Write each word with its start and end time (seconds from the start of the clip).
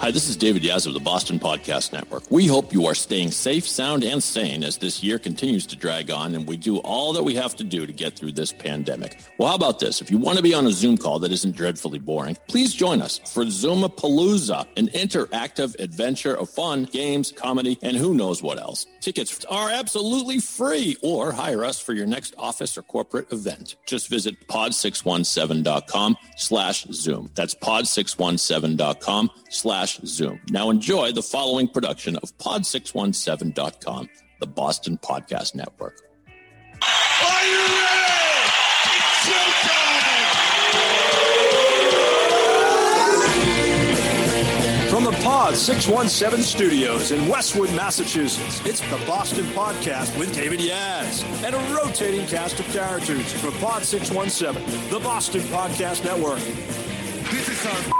Hi, 0.00 0.12
this 0.12 0.28
is 0.28 0.36
David 0.36 0.62
Yas 0.62 0.86
of 0.86 0.94
the 0.94 1.00
Boston 1.00 1.40
Podcast 1.40 1.92
Network. 1.92 2.30
We 2.30 2.46
hope 2.46 2.72
you 2.72 2.86
are 2.86 2.94
staying 2.94 3.32
safe, 3.32 3.66
sound, 3.66 4.04
and 4.04 4.22
sane 4.22 4.62
as 4.62 4.78
this 4.78 5.02
year 5.02 5.18
continues 5.18 5.66
to 5.66 5.76
drag 5.76 6.08
on 6.12 6.36
and 6.36 6.46
we 6.46 6.56
do 6.56 6.78
all 6.78 7.12
that 7.14 7.24
we 7.24 7.34
have 7.34 7.56
to 7.56 7.64
do 7.64 7.84
to 7.84 7.92
get 7.92 8.14
through 8.14 8.30
this 8.30 8.52
pandemic. 8.52 9.18
Well, 9.38 9.48
how 9.48 9.56
about 9.56 9.80
this? 9.80 10.00
If 10.00 10.08
you 10.08 10.18
want 10.18 10.36
to 10.36 10.42
be 10.42 10.54
on 10.54 10.68
a 10.68 10.70
Zoom 10.70 10.98
call 10.98 11.18
that 11.18 11.32
isn't 11.32 11.56
dreadfully 11.56 11.98
boring, 11.98 12.36
please 12.46 12.74
join 12.74 13.02
us 13.02 13.18
for 13.18 13.44
Zoomapalooza, 13.44 14.68
an 14.76 14.86
interactive 14.88 15.76
adventure 15.80 16.36
of 16.36 16.48
fun, 16.48 16.84
games, 16.84 17.32
comedy, 17.32 17.76
and 17.82 17.96
who 17.96 18.14
knows 18.14 18.40
what 18.40 18.58
else. 18.58 18.86
Tickets 19.00 19.44
are 19.46 19.68
absolutely 19.68 20.38
free 20.38 20.96
or 21.02 21.32
hire 21.32 21.64
us 21.64 21.80
for 21.80 21.92
your 21.92 22.06
next 22.06 22.34
office 22.38 22.78
or 22.78 22.82
corporate 22.82 23.32
event. 23.32 23.74
Just 23.84 24.08
visit 24.08 24.46
pod617.com 24.46 26.16
slash 26.36 26.84
Zoom. 26.92 27.30
That's 27.34 27.56
pod617.com 27.56 29.30
slash 29.50 29.87
Zoom. 30.04 30.40
Now 30.50 30.70
enjoy 30.70 31.12
the 31.12 31.22
following 31.22 31.68
production 31.68 32.16
of 32.16 32.36
pod617.com, 32.38 34.08
the 34.40 34.46
Boston 34.46 34.98
Podcast 34.98 35.54
Network. 35.54 36.00
Are 36.82 37.46
you 37.46 37.58
ready? 37.58 38.12
It's 38.84 39.26
showtime! 39.26 39.88
From 44.90 45.04
the 45.04 45.12
Pod 45.22 45.54
617 45.54 46.42
studios 46.44 47.12
in 47.12 47.28
Westwood, 47.28 47.72
Massachusetts, 47.74 48.60
it's 48.64 48.80
the 48.80 48.98
Boston 49.06 49.44
Podcast 49.46 50.18
with 50.18 50.34
David 50.34 50.60
Yas 50.60 51.22
and 51.44 51.54
a 51.54 51.58
rotating 51.74 52.26
cast 52.26 52.58
of 52.58 52.66
characters 52.68 53.32
from 53.34 53.52
Pod 53.54 53.84
617, 53.84 54.90
the 54.90 54.98
Boston 55.00 55.42
Podcast 55.42 56.04
Network. 56.04 56.40
This 57.30 57.48
is 57.48 57.66
our 57.66 57.97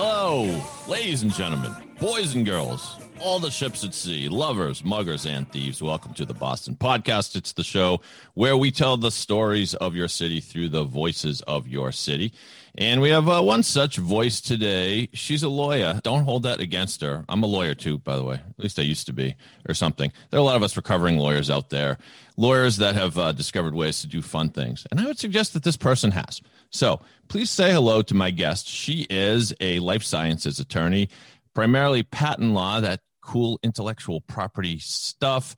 Hello, 0.00 0.62
ladies 0.86 1.24
and 1.24 1.34
gentlemen, 1.34 1.74
boys 1.98 2.36
and 2.36 2.46
girls, 2.46 3.00
all 3.18 3.40
the 3.40 3.50
ships 3.50 3.82
at 3.82 3.92
sea, 3.92 4.28
lovers, 4.28 4.84
muggers, 4.84 5.26
and 5.26 5.50
thieves. 5.50 5.82
Welcome 5.82 6.14
to 6.14 6.24
the 6.24 6.34
Boston 6.34 6.76
Podcast. 6.76 7.34
It's 7.34 7.52
the 7.52 7.64
show 7.64 8.00
where 8.34 8.56
we 8.56 8.70
tell 8.70 8.96
the 8.96 9.10
stories 9.10 9.74
of 9.74 9.96
your 9.96 10.06
city 10.06 10.38
through 10.38 10.68
the 10.68 10.84
voices 10.84 11.40
of 11.48 11.66
your 11.66 11.90
city. 11.90 12.32
And 12.80 13.00
we 13.00 13.10
have 13.10 13.28
uh, 13.28 13.42
one 13.42 13.64
such 13.64 13.96
voice 13.96 14.40
today. 14.40 15.08
She's 15.12 15.42
a 15.42 15.48
lawyer. 15.48 16.00
Don't 16.04 16.22
hold 16.22 16.44
that 16.44 16.60
against 16.60 17.00
her. 17.00 17.24
I'm 17.28 17.42
a 17.42 17.46
lawyer 17.46 17.74
too, 17.74 17.98
by 17.98 18.14
the 18.14 18.22
way. 18.22 18.36
At 18.36 18.58
least 18.62 18.78
I 18.78 18.82
used 18.82 19.06
to 19.06 19.12
be, 19.12 19.34
or 19.68 19.74
something. 19.74 20.12
There 20.30 20.38
are 20.38 20.40
a 20.40 20.44
lot 20.44 20.54
of 20.54 20.62
us 20.62 20.76
recovering 20.76 21.18
lawyers 21.18 21.50
out 21.50 21.70
there, 21.70 21.98
lawyers 22.36 22.76
that 22.76 22.94
have 22.94 23.18
uh, 23.18 23.32
discovered 23.32 23.74
ways 23.74 24.00
to 24.02 24.06
do 24.06 24.22
fun 24.22 24.50
things. 24.50 24.86
And 24.92 25.00
I 25.00 25.06
would 25.06 25.18
suggest 25.18 25.54
that 25.54 25.64
this 25.64 25.76
person 25.76 26.12
has. 26.12 26.40
So 26.70 27.00
please 27.26 27.50
say 27.50 27.72
hello 27.72 28.00
to 28.02 28.14
my 28.14 28.30
guest. 28.30 28.68
She 28.68 29.08
is 29.10 29.52
a 29.60 29.80
life 29.80 30.04
sciences 30.04 30.60
attorney, 30.60 31.08
primarily 31.54 32.04
patent 32.04 32.54
law, 32.54 32.78
that 32.78 33.00
cool 33.22 33.58
intellectual 33.64 34.20
property 34.20 34.78
stuff. 34.78 35.56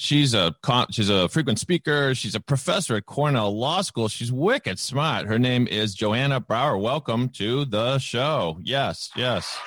She's 0.00 0.32
a 0.32 0.56
she's 0.90 1.10
a 1.10 1.28
frequent 1.28 1.58
speaker. 1.58 2.14
She's 2.14 2.34
a 2.34 2.40
professor 2.40 2.96
at 2.96 3.04
Cornell 3.04 3.54
Law 3.54 3.82
School. 3.82 4.08
She's 4.08 4.32
wicked 4.32 4.78
smart. 4.78 5.26
Her 5.26 5.38
name 5.38 5.66
is 5.66 5.94
Joanna 5.94 6.40
Brower. 6.40 6.78
Welcome 6.78 7.28
to 7.34 7.66
the 7.66 7.98
show. 7.98 8.58
Yes, 8.62 9.10
yes. 9.14 9.58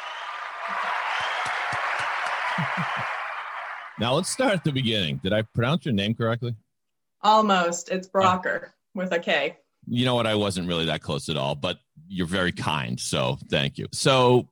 now 3.99 4.15
let's 4.15 4.27
start 4.27 4.53
at 4.53 4.63
the 4.63 4.71
beginning. 4.71 5.19
Did 5.21 5.33
I 5.33 5.43
pronounce 5.43 5.85
your 5.85 5.93
name 5.93 6.15
correctly? 6.15 6.55
Almost. 7.21 7.91
It's 7.91 8.09
oh. 8.11 8.17
Brocker 8.17 8.69
with 8.95 9.11
a 9.11 9.19
K. 9.19 9.57
You 9.87 10.03
know 10.03 10.15
what? 10.15 10.25
I 10.25 10.33
wasn't 10.33 10.67
really 10.67 10.85
that 10.85 11.03
close 11.03 11.29
at 11.29 11.37
all, 11.37 11.53
but 11.53 11.77
you're 12.07 12.25
very 12.25 12.51
kind. 12.51 12.99
So 12.99 13.37
thank 13.51 13.77
you. 13.77 13.85
So, 13.91 14.49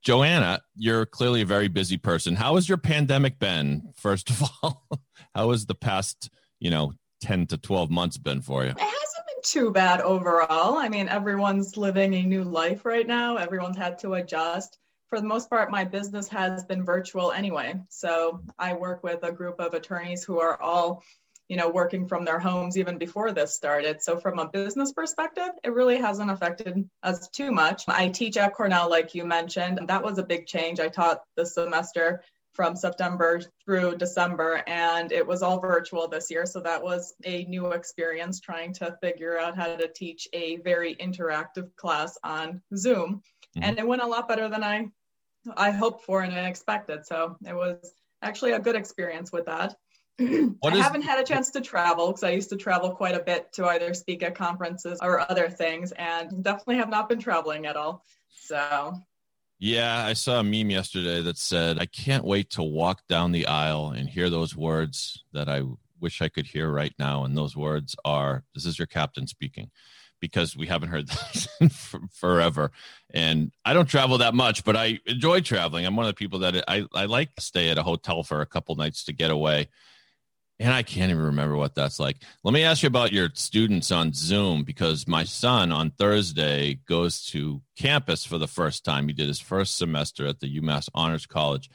Joanna, 0.00 0.60
you're 0.76 1.06
clearly 1.06 1.40
a 1.40 1.46
very 1.46 1.66
busy 1.66 1.96
person. 1.96 2.36
How 2.36 2.54
has 2.54 2.68
your 2.68 2.78
pandemic 2.78 3.40
been, 3.40 3.92
first 3.96 4.30
of 4.30 4.40
all? 4.62 4.86
How 5.34 5.50
has 5.50 5.66
the 5.66 5.74
past, 5.74 6.30
you 6.60 6.70
know, 6.70 6.92
10 7.22 7.46
to 7.48 7.56
12 7.56 7.90
months 7.90 8.18
been 8.18 8.40
for 8.40 8.64
you? 8.64 8.70
It 8.70 8.78
hasn't 8.78 9.26
been 9.26 9.42
too 9.42 9.70
bad 9.70 10.00
overall. 10.00 10.76
I 10.76 10.88
mean, 10.88 11.08
everyone's 11.08 11.76
living 11.76 12.14
a 12.14 12.22
new 12.22 12.44
life 12.44 12.84
right 12.84 13.06
now. 13.06 13.36
Everyone's 13.36 13.76
had 13.76 13.98
to 14.00 14.14
adjust. 14.14 14.78
For 15.08 15.20
the 15.20 15.26
most 15.26 15.50
part, 15.50 15.70
my 15.70 15.84
business 15.84 16.28
has 16.28 16.64
been 16.64 16.84
virtual 16.84 17.32
anyway. 17.32 17.74
So 17.88 18.42
I 18.58 18.74
work 18.74 19.02
with 19.02 19.22
a 19.22 19.32
group 19.32 19.60
of 19.60 19.74
attorneys 19.74 20.24
who 20.24 20.40
are 20.40 20.60
all 20.60 21.02
you 21.48 21.56
know, 21.56 21.68
working 21.68 22.06
from 22.06 22.24
their 22.24 22.38
homes 22.38 22.78
even 22.78 22.96
before 22.96 23.32
this 23.32 23.54
started. 23.54 24.02
So 24.02 24.18
from 24.18 24.38
a 24.38 24.48
business 24.48 24.92
perspective, 24.92 25.50
it 25.62 25.74
really 25.74 25.98
hasn't 25.98 26.30
affected 26.30 26.88
us 27.02 27.28
too 27.28 27.52
much. 27.52 27.84
I 27.86 28.08
teach 28.08 28.36
at 28.36 28.54
Cornell, 28.54 28.88
like 28.88 29.14
you 29.14 29.26
mentioned, 29.26 29.80
that 29.86 30.02
was 30.02 30.18
a 30.18 30.24
big 30.24 30.46
change. 30.46 30.80
I 30.80 30.88
taught 30.88 31.22
this 31.36 31.54
semester 31.54 32.22
from 32.54 32.76
September 32.76 33.40
through 33.64 33.96
December, 33.96 34.62
and 34.66 35.12
it 35.12 35.26
was 35.26 35.42
all 35.42 35.60
virtual 35.60 36.08
this 36.08 36.30
year. 36.30 36.46
So 36.46 36.60
that 36.60 36.82
was 36.82 37.14
a 37.24 37.44
new 37.44 37.72
experience 37.72 38.40
trying 38.40 38.72
to 38.74 38.96
figure 39.02 39.38
out 39.38 39.56
how 39.56 39.76
to 39.76 39.88
teach 39.88 40.28
a 40.32 40.58
very 40.58 40.94
interactive 40.96 41.74
class 41.76 42.16
on 42.24 42.62
Zoom. 42.76 43.22
Mm-hmm. 43.56 43.64
And 43.64 43.78
it 43.78 43.86
went 43.86 44.02
a 44.02 44.06
lot 44.06 44.28
better 44.28 44.48
than 44.48 44.62
I 44.62 44.88
I 45.56 45.70
hoped 45.70 46.04
for 46.04 46.22
and 46.22 46.32
I 46.32 46.48
expected. 46.48 47.04
So 47.04 47.36
it 47.46 47.54
was 47.54 47.92
actually 48.22 48.52
a 48.52 48.58
good 48.58 48.76
experience 48.76 49.32
with 49.32 49.46
that. 49.46 49.76
I 50.20 50.24
is- 50.24 50.80
haven't 50.80 51.02
had 51.02 51.18
a 51.18 51.24
chance 51.24 51.50
to 51.50 51.60
travel 51.60 52.08
because 52.08 52.24
I 52.24 52.30
used 52.30 52.50
to 52.50 52.56
travel 52.56 52.90
quite 52.90 53.16
a 53.16 53.20
bit 53.20 53.52
to 53.54 53.66
either 53.66 53.92
speak 53.94 54.22
at 54.22 54.34
conferences 54.34 54.98
or 55.02 55.20
other 55.30 55.48
things, 55.48 55.92
and 55.92 56.42
definitely 56.42 56.76
have 56.76 56.88
not 56.88 57.08
been 57.08 57.18
traveling 57.18 57.66
at 57.66 57.76
all. 57.76 58.04
So, 58.28 58.94
yeah, 59.58 60.04
I 60.04 60.12
saw 60.14 60.40
a 60.40 60.44
meme 60.44 60.70
yesterday 60.70 61.22
that 61.22 61.38
said, 61.38 61.78
I 61.78 61.86
can't 61.86 62.24
wait 62.24 62.50
to 62.50 62.62
walk 62.62 63.02
down 63.08 63.32
the 63.32 63.46
aisle 63.46 63.90
and 63.96 64.08
hear 64.08 64.28
those 64.28 64.56
words 64.56 65.24
that 65.32 65.48
I 65.48 65.62
wish 66.00 66.20
I 66.20 66.28
could 66.28 66.46
hear 66.46 66.70
right 66.70 66.94
now. 66.98 67.24
And 67.24 67.36
those 67.36 67.56
words 67.56 67.94
are, 68.04 68.44
This 68.54 68.66
is 68.66 68.78
your 68.78 68.86
captain 68.86 69.26
speaking. 69.26 69.70
Because 70.20 70.56
we 70.56 70.66
haven't 70.66 70.88
heard 70.88 71.10
for 71.70 72.00
forever. 72.10 72.70
And 73.12 73.52
I 73.64 73.74
don't 73.74 73.88
travel 73.88 74.16
that 74.18 74.32
much, 74.32 74.64
but 74.64 74.74
I 74.74 74.98
enjoy 75.04 75.40
traveling. 75.40 75.84
I'm 75.84 75.96
one 75.96 76.06
of 76.06 76.10
the 76.10 76.14
people 76.14 76.38
that 76.38 76.64
I, 76.66 76.86
I 76.94 77.04
like 77.04 77.34
to 77.34 77.42
stay 77.42 77.68
at 77.68 77.76
a 77.76 77.82
hotel 77.82 78.22
for 78.22 78.40
a 78.40 78.46
couple 78.46 78.74
nights 78.74 79.04
to 79.04 79.12
get 79.12 79.30
away 79.30 79.68
and 80.60 80.72
I 80.72 80.82
can't 80.82 81.10
even 81.10 81.22
remember 81.22 81.56
what 81.56 81.74
that's 81.74 81.98
like. 81.98 82.18
Let 82.44 82.54
me 82.54 82.62
ask 82.62 82.82
you 82.82 82.86
about 82.86 83.12
your 83.12 83.30
students 83.34 83.90
on 83.90 84.12
Zoom 84.12 84.62
because 84.62 85.08
my 85.08 85.24
son 85.24 85.72
on 85.72 85.90
Thursday 85.90 86.80
goes 86.88 87.26
to 87.26 87.60
campus 87.76 88.24
for 88.24 88.38
the 88.38 88.46
first 88.46 88.84
time. 88.84 89.08
He 89.08 89.14
did 89.14 89.26
his 89.26 89.40
first 89.40 89.76
semester 89.76 90.26
at 90.26 90.40
the 90.40 90.60
UMass 90.60 90.88
Honors 90.94 91.26
College 91.26 91.70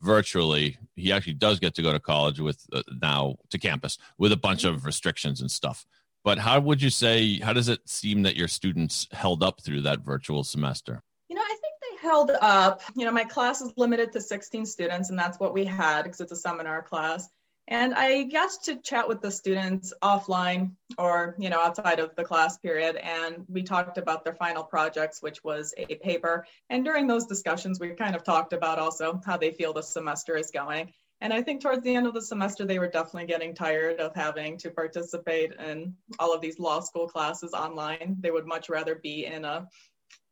virtually. 0.00 0.78
He 0.94 1.12
actually 1.12 1.34
does 1.34 1.58
get 1.58 1.74
to 1.74 1.82
go 1.82 1.92
to 1.92 1.98
college 1.98 2.38
with 2.38 2.64
uh, 2.72 2.82
now 3.02 3.36
to 3.50 3.58
campus 3.58 3.98
with 4.16 4.32
a 4.32 4.36
bunch 4.36 4.64
of 4.64 4.84
restrictions 4.86 5.40
and 5.40 5.50
stuff. 5.50 5.84
But 6.22 6.38
how 6.38 6.60
would 6.60 6.80
you 6.82 6.90
say, 6.90 7.38
how 7.40 7.52
does 7.52 7.68
it 7.68 7.80
seem 7.88 8.22
that 8.22 8.36
your 8.36 8.48
students 8.48 9.08
held 9.10 9.42
up 9.42 9.60
through 9.62 9.80
that 9.82 10.00
virtual 10.00 10.44
semester? 10.44 11.02
You 11.28 11.36
know, 11.36 11.42
I 11.42 11.48
think 11.48 11.74
they 11.82 12.08
held 12.08 12.30
up. 12.42 12.82
You 12.94 13.06
know, 13.06 13.12
my 13.12 13.24
class 13.24 13.60
is 13.60 13.72
limited 13.76 14.12
to 14.12 14.20
16 14.20 14.66
students, 14.66 15.10
and 15.10 15.18
that's 15.18 15.40
what 15.40 15.54
we 15.54 15.64
had 15.64 16.02
because 16.02 16.20
it's 16.20 16.32
a 16.32 16.36
seminar 16.36 16.82
class 16.82 17.28
and 17.68 17.94
I 17.94 18.24
got 18.24 18.50
to 18.64 18.76
chat 18.76 19.08
with 19.08 19.20
the 19.20 19.30
students 19.30 19.92
offline 20.02 20.72
or, 20.98 21.36
you 21.38 21.50
know, 21.50 21.60
outside 21.60 22.00
of 22.00 22.14
the 22.16 22.24
class 22.24 22.58
period. 22.58 22.96
And 22.96 23.44
we 23.48 23.62
talked 23.62 23.96
about 23.96 24.24
their 24.24 24.34
final 24.34 24.64
projects, 24.64 25.22
which 25.22 25.44
was 25.44 25.72
a 25.78 25.94
paper. 25.96 26.46
And 26.68 26.84
during 26.84 27.06
those 27.06 27.26
discussions, 27.26 27.78
we 27.78 27.90
kind 27.90 28.16
of 28.16 28.24
talked 28.24 28.52
about 28.52 28.78
also 28.78 29.20
how 29.24 29.36
they 29.36 29.52
feel 29.52 29.72
the 29.72 29.82
semester 29.82 30.36
is 30.36 30.50
going. 30.50 30.92
And 31.22 31.32
I 31.32 31.42
think 31.42 31.60
towards 31.60 31.82
the 31.84 31.94
end 31.94 32.06
of 32.06 32.14
the 32.14 32.22
semester, 32.22 32.64
they 32.64 32.78
were 32.78 32.88
definitely 32.88 33.26
getting 33.26 33.54
tired 33.54 34.00
of 34.00 34.14
having 34.14 34.56
to 34.58 34.70
participate 34.70 35.52
in 35.60 35.94
all 36.18 36.34
of 36.34 36.40
these 36.40 36.58
law 36.58 36.80
school 36.80 37.06
classes 37.06 37.52
online. 37.52 38.16
They 38.20 38.30
would 38.30 38.46
much 38.46 38.70
rather 38.70 38.94
be 38.94 39.26
in 39.26 39.44
a 39.44 39.68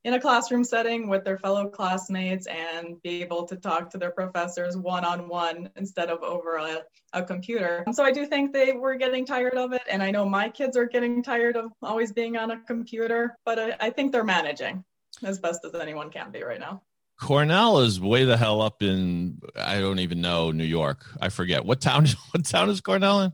in 0.05 0.15
a 0.15 0.21
classroom 0.21 0.65
setting 0.65 1.09
with 1.09 1.25
their 1.25 1.39
fellow 1.39 1.69
classmates 1.69 2.47
and 2.47 3.01
be 3.03 3.23
able 3.23 3.45
to 3.45 3.57
talk 3.57 3.91
to 3.91 3.99
their 3.99 4.11
professors 4.11 4.77
one 4.77 5.05
on 5.05 5.29
one 5.29 5.69
instead 5.77 6.09
of 6.09 6.23
over 6.23 6.57
a, 6.57 6.83
a 7.13 7.23
computer. 7.23 7.85
Um, 7.87 7.93
so 7.93 8.05
I 8.05 8.13
do 8.13 8.27
think 8.27 8.53
they 8.53 8.73
were 8.73 8.95
getting 8.95 9.27
tired 9.27 9.55
of 9.55 9.73
it. 9.73 9.83
And 9.91 10.03
I 10.03 10.11
know 10.11 10.25
my 10.25 10.49
kids 10.49 10.77
are 10.77 10.87
getting 10.87 11.23
tired 11.23 11.57
of 11.57 11.73
always 11.83 12.13
being 12.13 12.37
on 12.37 12.53
a 12.53 12.61
computer, 12.61 13.37
but 13.45 13.59
I, 13.59 13.77
I 13.81 13.91
think 13.91 14.13
they're 14.13 14.25
managing 14.25 14.85
as 15.25 15.39
best 15.39 15.65
as 15.65 15.75
anyone 15.75 16.11
can 16.11 16.31
be 16.31 16.43
right 16.43 16.61
now. 16.61 16.83
Cornell 17.21 17.81
is 17.81 18.01
way 18.01 18.25
the 18.25 18.37
hell 18.37 18.63
up 18.63 18.81
in 18.81 19.41
I 19.57 19.81
don't 19.81 19.99
even 19.99 20.21
know 20.21 20.53
New 20.53 20.65
York. 20.65 21.05
I 21.21 21.31
forget 21.31 21.65
what 21.65 21.81
town. 21.81 22.07
What 22.31 22.45
town 22.45 22.71
is 22.71 22.81
Cornell 22.81 23.23
in? 23.23 23.33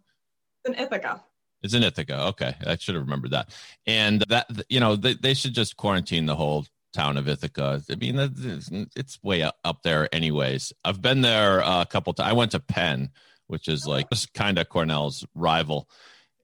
In 0.65 0.75
Ithaca. 0.75 1.23
It's 1.65 1.75
in 1.75 1.83
Ithaca. 1.83 2.27
Okay, 2.27 2.55
I 2.65 2.77
should 2.77 2.95
have 2.95 3.03
remembered 3.03 3.33
that. 3.33 3.53
And 3.87 4.21
that 4.29 4.47
you 4.69 4.79
know 4.79 4.95
they, 4.95 5.15
they 5.15 5.35
should 5.35 5.55
just 5.55 5.77
quarantine 5.77 6.27
the 6.27 6.37
whole 6.37 6.67
town 6.93 7.17
of 7.17 7.27
Ithaca. 7.27 7.83
I 7.91 7.95
mean, 7.97 8.17
it's 8.95 9.23
way 9.25 9.43
up 9.43 9.83
there, 9.83 10.15
anyways. 10.15 10.73
I've 10.85 11.03
been 11.03 11.23
there 11.23 11.59
a 11.59 11.85
couple 11.91 12.13
times. 12.13 12.31
I 12.31 12.35
went 12.35 12.53
to 12.53 12.61
Penn, 12.61 13.11
which 13.49 13.67
is 13.67 13.85
like 13.85 14.07
kind 14.35 14.59
of 14.59 14.69
Cornell's 14.69 15.27
rival, 15.35 15.89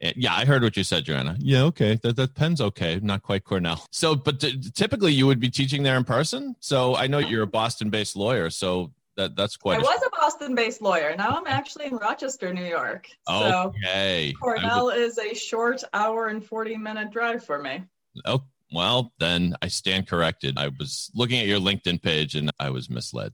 Eh, 0.01 0.13
yeah, 0.17 0.35
I 0.35 0.45
heard 0.45 0.63
what 0.63 0.77
you 0.77 0.85
said, 0.85 1.05
Joanna. 1.05 1.37
Yeah, 1.39 1.65
okay. 1.65 1.99
That, 2.03 2.17
that 2.17 2.35
pen's 2.35 2.61
okay. 2.61 3.01
Not 3.03 3.23
quite 3.23 3.45
Cornell. 3.45 3.85
So, 3.91 4.15
but 4.17 4.41
t- 4.41 4.59
typically 4.75 5.13
you 5.13 5.27
would 5.27 5.41
be 5.41 5.51
teaching 5.51 5.83
there 5.83 5.97
in 5.97 6.05
person. 6.05 6.57
So 6.61 6.97
I 6.97 7.07
know 7.07 7.19
you're 7.19 7.43
a 7.43 7.47
Boston 7.47 7.91
based 7.91 8.17
lawyer. 8.17 8.51
So 8.51 8.93
that 9.21 9.37
that's 9.37 9.57
quite. 9.57 9.79
I 9.79 9.79
a 9.79 9.83
was 9.83 10.03
a 10.07 10.11
Boston-based 10.17 10.81
lawyer. 10.83 11.15
Now 11.17 11.31
I'm 11.31 11.47
actually 11.47 11.87
in 11.87 11.97
Rochester, 11.97 12.53
New 12.53 12.65
York. 12.65 13.09
Okay. 13.29 14.33
So 14.33 14.39
Cornell 14.39 14.87
would... 14.87 14.99
is 14.99 15.19
a 15.19 15.35
short 15.35 15.83
hour 15.93 16.29
and 16.29 16.43
40-minute 16.43 17.11
drive 17.11 17.45
for 17.45 17.61
me. 17.61 17.85
Oh 18.25 18.43
well, 18.73 19.13
then 19.19 19.55
I 19.63 19.69
stand 19.69 20.07
corrected. 20.07 20.59
I 20.59 20.69
was 20.69 21.11
looking 21.15 21.41
at 21.41 21.47
your 21.47 21.61
LinkedIn 21.61 22.03
page 22.03 22.35
and 22.35 22.51
I 22.59 22.71
was 22.71 22.89
misled. 22.89 23.33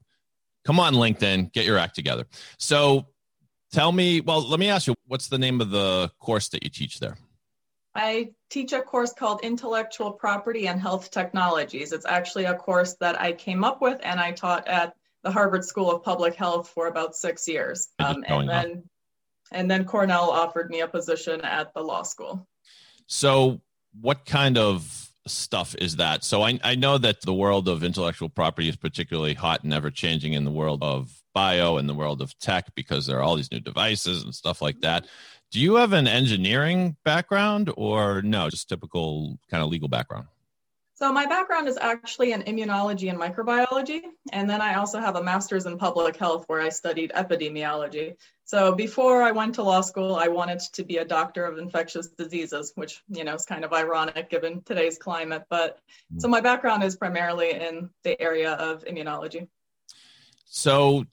Come 0.64 0.80
on, 0.80 0.94
LinkedIn, 0.94 1.52
get 1.52 1.64
your 1.64 1.78
act 1.78 1.94
together. 1.94 2.26
So 2.58 3.06
tell 3.72 3.92
me. 3.92 4.20
Well, 4.20 4.46
let 4.48 4.58
me 4.58 4.68
ask 4.68 4.86
you, 4.86 4.94
what's 5.06 5.28
the 5.28 5.38
name 5.38 5.60
of 5.60 5.70
the 5.70 6.10
course 6.18 6.48
that 6.48 6.64
you 6.64 6.70
teach 6.70 6.98
there? 6.98 7.16
I 7.94 8.32
teach 8.50 8.74
a 8.74 8.82
course 8.82 9.14
called 9.14 9.40
Intellectual 9.42 10.12
Property 10.12 10.68
and 10.68 10.78
Health 10.78 11.10
Technologies. 11.10 11.92
It's 11.92 12.04
actually 12.04 12.44
a 12.44 12.54
course 12.54 12.94
that 13.00 13.18
I 13.18 13.32
came 13.32 13.64
up 13.64 13.80
with 13.80 13.98
and 14.02 14.20
I 14.20 14.32
taught 14.32 14.68
at 14.68 14.94
the 15.26 15.32
Harvard 15.32 15.64
School 15.64 15.90
of 15.90 16.04
Public 16.04 16.36
Health 16.36 16.68
for 16.68 16.86
about 16.86 17.16
six 17.16 17.48
years. 17.48 17.88
Um, 17.98 18.24
and 18.28 18.48
then 18.48 18.84
and 19.50 19.68
then 19.68 19.84
Cornell 19.84 20.30
offered 20.30 20.70
me 20.70 20.80
a 20.80 20.88
position 20.88 21.40
at 21.40 21.74
the 21.74 21.80
law 21.80 22.02
school. 22.02 22.46
So 23.08 23.60
what 24.00 24.24
kind 24.24 24.56
of 24.56 25.10
stuff 25.26 25.74
is 25.80 25.96
that? 25.96 26.22
So 26.22 26.42
I, 26.42 26.60
I 26.62 26.76
know 26.76 26.96
that 26.98 27.22
the 27.22 27.34
world 27.34 27.66
of 27.66 27.82
intellectual 27.82 28.28
property 28.28 28.68
is 28.68 28.76
particularly 28.76 29.34
hot 29.34 29.64
and 29.64 29.74
ever 29.74 29.90
changing 29.90 30.34
in 30.34 30.44
the 30.44 30.50
world 30.52 30.84
of 30.84 31.12
bio 31.34 31.76
and 31.76 31.88
the 31.88 31.94
world 31.94 32.22
of 32.22 32.38
tech 32.38 32.72
because 32.76 33.06
there 33.06 33.18
are 33.18 33.22
all 33.22 33.34
these 33.34 33.50
new 33.50 33.60
devices 33.60 34.22
and 34.22 34.32
stuff 34.32 34.62
like 34.62 34.80
that. 34.82 35.08
Do 35.50 35.58
you 35.58 35.74
have 35.74 35.92
an 35.92 36.06
engineering 36.06 36.96
background 37.04 37.72
or 37.76 38.22
no, 38.22 38.48
just 38.48 38.68
typical 38.68 39.38
kind 39.50 39.64
of 39.64 39.70
legal 39.70 39.88
background? 39.88 40.28
So 40.98 41.12
my 41.12 41.26
background 41.26 41.68
is 41.68 41.76
actually 41.76 42.32
in 42.32 42.42
immunology 42.44 43.10
and 43.10 43.20
microbiology. 43.20 44.00
And 44.32 44.48
then 44.48 44.62
I 44.62 44.76
also 44.76 44.98
have 44.98 45.16
a 45.16 45.22
master's 45.22 45.66
in 45.66 45.76
public 45.76 46.16
health 46.16 46.44
where 46.46 46.62
I 46.62 46.70
studied 46.70 47.12
epidemiology. 47.14 48.16
So 48.44 48.74
before 48.74 49.22
I 49.22 49.30
went 49.30 49.54
to 49.56 49.62
law 49.62 49.82
school, 49.82 50.16
I 50.16 50.28
wanted 50.28 50.60
to 50.60 50.84
be 50.84 50.96
a 50.96 51.04
doctor 51.04 51.44
of 51.44 51.58
infectious 51.58 52.06
diseases, 52.06 52.72
which, 52.76 53.02
you 53.08 53.24
know, 53.24 53.34
is 53.34 53.44
kind 53.44 53.62
of 53.62 53.74
ironic 53.74 54.30
given 54.30 54.62
today's 54.62 54.96
climate. 54.96 55.44
But 55.50 55.80
mm. 56.10 56.18
so 56.18 56.28
my 56.28 56.40
background 56.40 56.82
is 56.82 56.96
primarily 56.96 57.50
in 57.50 57.90
the 58.02 58.18
area 58.18 58.52
of 58.52 58.82
immunology. 58.86 59.48
So 60.46 61.04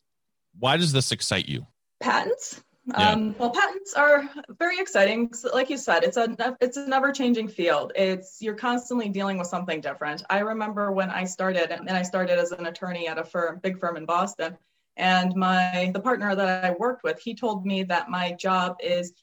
why 0.58 0.78
does 0.78 0.94
this 0.94 1.12
excite 1.12 1.50
you? 1.50 1.68
Patents. 2.00 2.64
Yeah. 2.86 3.12
Um, 3.12 3.36
well, 3.38 3.52
patents 3.52 3.94
are 3.94 4.30
very 4.60 4.78
exciting. 4.78 5.32
Like 5.54 5.70
you 5.70 5.78
said, 5.78 6.04
it's 6.04 6.18
a 6.18 6.36
it's 6.60 6.76
a 6.76 6.86
never 6.86 7.14
changing 7.14 7.48
field. 7.48 7.94
It's 7.96 8.42
you're 8.42 8.56
constantly 8.56 9.08
dealing 9.08 9.38
with 9.38 9.48
something 9.48 9.80
different. 9.80 10.24
I 10.30 10.40
remember 10.40 10.92
when 10.92 11.10
I 11.10 11.24
started, 11.24 11.72
and 11.72 11.90
I 11.90 12.02
started 12.02 12.40
as 12.40 12.52
an 12.52 12.66
attorney 12.66 13.08
at 13.08 13.18
a 13.18 13.24
firm, 13.24 13.60
big 13.64 13.80
firm 13.80 13.96
in 13.96 14.06
Boston, 14.06 14.58
and 14.98 15.34
my 15.36 15.92
the 15.94 16.02
partner 16.02 16.36
that 16.36 16.66
I 16.66 16.72
worked 16.78 17.04
with, 17.04 17.20
he 17.20 17.36
told 17.36 17.66
me 17.66 17.84
that 17.84 18.10
my 18.10 18.34
job 18.34 18.76
is 18.84 19.14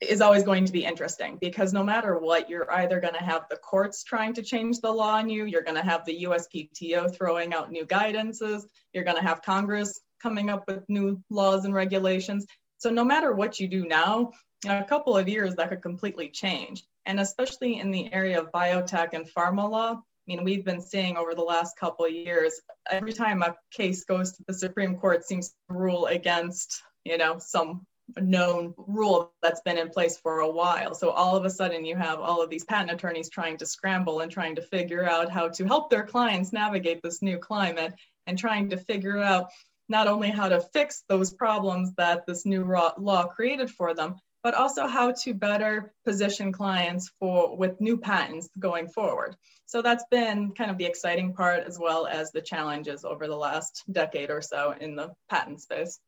is 0.00 0.20
always 0.20 0.42
going 0.42 0.64
to 0.64 0.72
be 0.72 0.84
interesting 0.84 1.38
because 1.40 1.72
no 1.72 1.84
matter 1.84 2.18
what, 2.18 2.50
you're 2.50 2.70
either 2.72 2.98
going 2.98 3.14
to 3.14 3.22
have 3.22 3.42
the 3.48 3.56
courts 3.56 4.02
trying 4.02 4.34
to 4.34 4.42
change 4.42 4.80
the 4.80 4.90
law 4.90 5.14
on 5.14 5.28
you, 5.28 5.44
you're 5.44 5.62
going 5.62 5.76
to 5.76 5.82
have 5.82 6.04
the 6.04 6.24
USPTO 6.24 7.14
throwing 7.14 7.54
out 7.54 7.70
new 7.70 7.86
guidances, 7.86 8.64
you're 8.92 9.04
going 9.04 9.16
to 9.16 9.22
have 9.22 9.42
Congress 9.42 10.00
coming 10.20 10.50
up 10.50 10.64
with 10.66 10.88
new 10.88 11.22
laws 11.30 11.64
and 11.64 11.74
regulations. 11.74 12.46
So 12.82 12.90
no 12.90 13.04
matter 13.04 13.32
what 13.32 13.60
you 13.60 13.68
do 13.68 13.86
now, 13.86 14.32
in 14.64 14.72
a 14.72 14.84
couple 14.84 15.16
of 15.16 15.28
years 15.28 15.54
that 15.54 15.68
could 15.68 15.82
completely 15.82 16.28
change. 16.28 16.82
And 17.06 17.20
especially 17.20 17.78
in 17.78 17.92
the 17.92 18.12
area 18.12 18.40
of 18.40 18.50
biotech 18.50 19.10
and 19.12 19.24
pharma 19.24 19.70
law, 19.70 19.92
I 19.92 20.00
mean, 20.26 20.42
we've 20.42 20.64
been 20.64 20.80
seeing 20.80 21.16
over 21.16 21.36
the 21.36 21.42
last 21.42 21.78
couple 21.78 22.06
of 22.06 22.10
years, 22.10 22.60
every 22.90 23.12
time 23.12 23.40
a 23.42 23.54
case 23.70 24.02
goes 24.02 24.32
to 24.32 24.42
the 24.48 24.54
Supreme 24.54 24.96
Court 24.96 25.24
seems 25.24 25.50
to 25.50 25.54
rule 25.68 26.06
against, 26.06 26.82
you 27.04 27.18
know, 27.18 27.38
some 27.38 27.86
known 28.20 28.74
rule 28.76 29.32
that's 29.42 29.60
been 29.60 29.78
in 29.78 29.88
place 29.88 30.18
for 30.18 30.40
a 30.40 30.50
while. 30.50 30.92
So 30.92 31.10
all 31.10 31.36
of 31.36 31.44
a 31.44 31.50
sudden 31.50 31.84
you 31.84 31.94
have 31.94 32.18
all 32.18 32.42
of 32.42 32.50
these 32.50 32.64
patent 32.64 32.90
attorneys 32.90 33.30
trying 33.30 33.58
to 33.58 33.66
scramble 33.66 34.22
and 34.22 34.32
trying 34.32 34.56
to 34.56 34.62
figure 34.62 35.08
out 35.08 35.30
how 35.30 35.46
to 35.50 35.64
help 35.66 35.88
their 35.88 36.04
clients 36.04 36.52
navigate 36.52 37.00
this 37.00 37.22
new 37.22 37.38
climate 37.38 37.94
and 38.26 38.36
trying 38.36 38.70
to 38.70 38.76
figure 38.76 39.18
out 39.18 39.50
not 39.92 40.08
only 40.08 40.30
how 40.30 40.48
to 40.48 40.58
fix 40.58 41.04
those 41.08 41.32
problems 41.34 41.92
that 41.98 42.26
this 42.26 42.44
new 42.46 42.64
law 42.98 43.24
created 43.26 43.70
for 43.70 43.94
them, 43.94 44.16
but 44.42 44.54
also 44.54 44.88
how 44.88 45.12
to 45.12 45.34
better 45.34 45.92
position 46.04 46.50
clients 46.50 47.12
for 47.20 47.56
with 47.56 47.80
new 47.80 47.96
patents 47.96 48.48
going 48.58 48.88
forward. 48.88 49.36
So 49.66 49.82
that's 49.82 50.04
been 50.10 50.52
kind 50.52 50.70
of 50.70 50.78
the 50.78 50.86
exciting 50.86 51.32
part 51.34 51.64
as 51.64 51.78
well 51.78 52.06
as 52.06 52.32
the 52.32 52.40
challenges 52.40 53.04
over 53.04 53.28
the 53.28 53.36
last 53.36 53.84
decade 53.92 54.30
or 54.30 54.40
so 54.40 54.74
in 54.80 54.96
the 54.96 55.12
patent 55.28 55.60
space. 55.60 56.00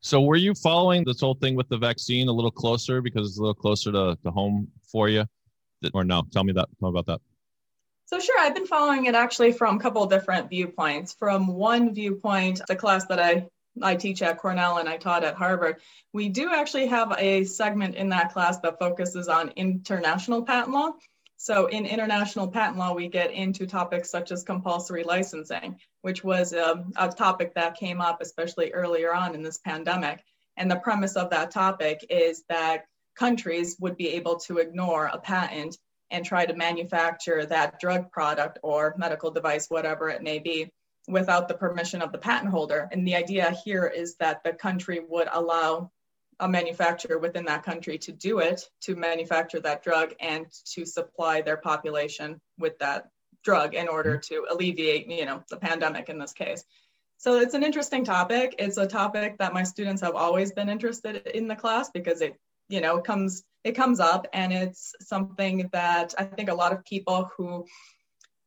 So 0.00 0.22
were 0.22 0.36
you 0.36 0.54
following 0.54 1.04
this 1.04 1.20
whole 1.20 1.34
thing 1.34 1.56
with 1.56 1.68
the 1.68 1.76
vaccine 1.76 2.28
a 2.28 2.32
little 2.32 2.52
closer 2.52 3.02
because 3.02 3.26
it's 3.28 3.38
a 3.38 3.42
little 3.42 3.52
closer 3.54 3.90
to, 3.90 4.16
to 4.24 4.30
home 4.30 4.68
for 4.90 5.08
you? 5.08 5.26
Or 5.92 6.04
no? 6.04 6.22
Tell 6.32 6.44
me 6.44 6.52
that. 6.52 6.68
Tell 6.80 6.90
me 6.90 6.98
about 6.98 7.06
that. 7.06 7.20
So 8.10 8.18
sure, 8.18 8.40
I've 8.40 8.54
been 8.54 8.66
following 8.66 9.04
it 9.04 9.14
actually 9.14 9.52
from 9.52 9.76
a 9.76 9.80
couple 9.80 10.06
different 10.06 10.48
viewpoints. 10.48 11.12
From 11.12 11.46
one 11.46 11.92
viewpoint, 11.92 12.62
the 12.66 12.74
class 12.74 13.04
that 13.06 13.20
I 13.20 13.48
I 13.82 13.96
teach 13.96 14.22
at 14.22 14.38
Cornell 14.38 14.78
and 14.78 14.88
I 14.88 14.96
taught 14.96 15.24
at 15.24 15.34
Harvard, 15.34 15.82
we 16.14 16.30
do 16.30 16.50
actually 16.50 16.86
have 16.86 17.14
a 17.18 17.44
segment 17.44 17.96
in 17.96 18.08
that 18.08 18.32
class 18.32 18.58
that 18.60 18.78
focuses 18.78 19.28
on 19.28 19.50
international 19.56 20.42
patent 20.42 20.72
law. 20.72 20.92
So 21.36 21.66
in 21.66 21.84
international 21.84 22.48
patent 22.48 22.78
law, 22.78 22.94
we 22.94 23.08
get 23.08 23.30
into 23.30 23.66
topics 23.66 24.10
such 24.10 24.32
as 24.32 24.42
compulsory 24.42 25.04
licensing, 25.04 25.78
which 26.00 26.24
was 26.24 26.54
a, 26.54 26.86
a 26.96 27.10
topic 27.10 27.52
that 27.54 27.76
came 27.76 28.00
up 28.00 28.22
especially 28.22 28.72
earlier 28.72 29.14
on 29.14 29.34
in 29.34 29.42
this 29.42 29.58
pandemic. 29.58 30.24
And 30.56 30.70
the 30.70 30.76
premise 30.76 31.14
of 31.14 31.28
that 31.28 31.50
topic 31.50 32.06
is 32.08 32.42
that 32.48 32.86
countries 33.14 33.76
would 33.78 33.98
be 33.98 34.08
able 34.08 34.36
to 34.40 34.58
ignore 34.58 35.10
a 35.12 35.18
patent 35.18 35.76
and 36.10 36.24
try 36.24 36.46
to 36.46 36.54
manufacture 36.54 37.44
that 37.46 37.78
drug 37.80 38.10
product 38.10 38.58
or 38.62 38.94
medical 38.96 39.30
device, 39.30 39.66
whatever 39.68 40.08
it 40.08 40.22
may 40.22 40.38
be, 40.38 40.70
without 41.06 41.48
the 41.48 41.54
permission 41.54 42.02
of 42.02 42.12
the 42.12 42.18
patent 42.18 42.50
holder. 42.50 42.88
And 42.92 43.06
the 43.06 43.16
idea 43.16 43.56
here 43.64 43.86
is 43.86 44.16
that 44.16 44.42
the 44.44 44.52
country 44.52 45.00
would 45.08 45.28
allow 45.32 45.90
a 46.40 46.48
manufacturer 46.48 47.18
within 47.18 47.44
that 47.46 47.64
country 47.64 47.98
to 47.98 48.12
do 48.12 48.38
it, 48.38 48.62
to 48.82 48.94
manufacture 48.94 49.60
that 49.60 49.82
drug 49.82 50.14
and 50.20 50.46
to 50.66 50.84
supply 50.84 51.40
their 51.40 51.56
population 51.56 52.40
with 52.58 52.78
that 52.78 53.10
drug 53.42 53.74
in 53.74 53.88
order 53.88 54.18
mm-hmm. 54.18 54.34
to 54.34 54.46
alleviate, 54.50 55.08
you 55.08 55.24
know, 55.24 55.42
the 55.50 55.56
pandemic 55.56 56.08
in 56.08 56.18
this 56.18 56.32
case. 56.32 56.64
So 57.16 57.40
it's 57.40 57.54
an 57.54 57.64
interesting 57.64 58.04
topic. 58.04 58.54
It's 58.58 58.76
a 58.76 58.86
topic 58.86 59.38
that 59.38 59.52
my 59.52 59.64
students 59.64 60.02
have 60.02 60.14
always 60.14 60.52
been 60.52 60.68
interested 60.68 61.26
in 61.26 61.48
the 61.48 61.56
class 61.56 61.90
because 61.90 62.20
it, 62.20 62.36
you 62.68 62.80
know, 62.80 63.00
comes 63.00 63.42
it 63.64 63.72
comes 63.72 64.00
up 64.00 64.26
and 64.32 64.52
it's 64.52 64.94
something 65.00 65.68
that 65.72 66.14
I 66.18 66.24
think 66.24 66.48
a 66.48 66.54
lot 66.54 66.72
of 66.72 66.84
people 66.84 67.30
who 67.36 67.66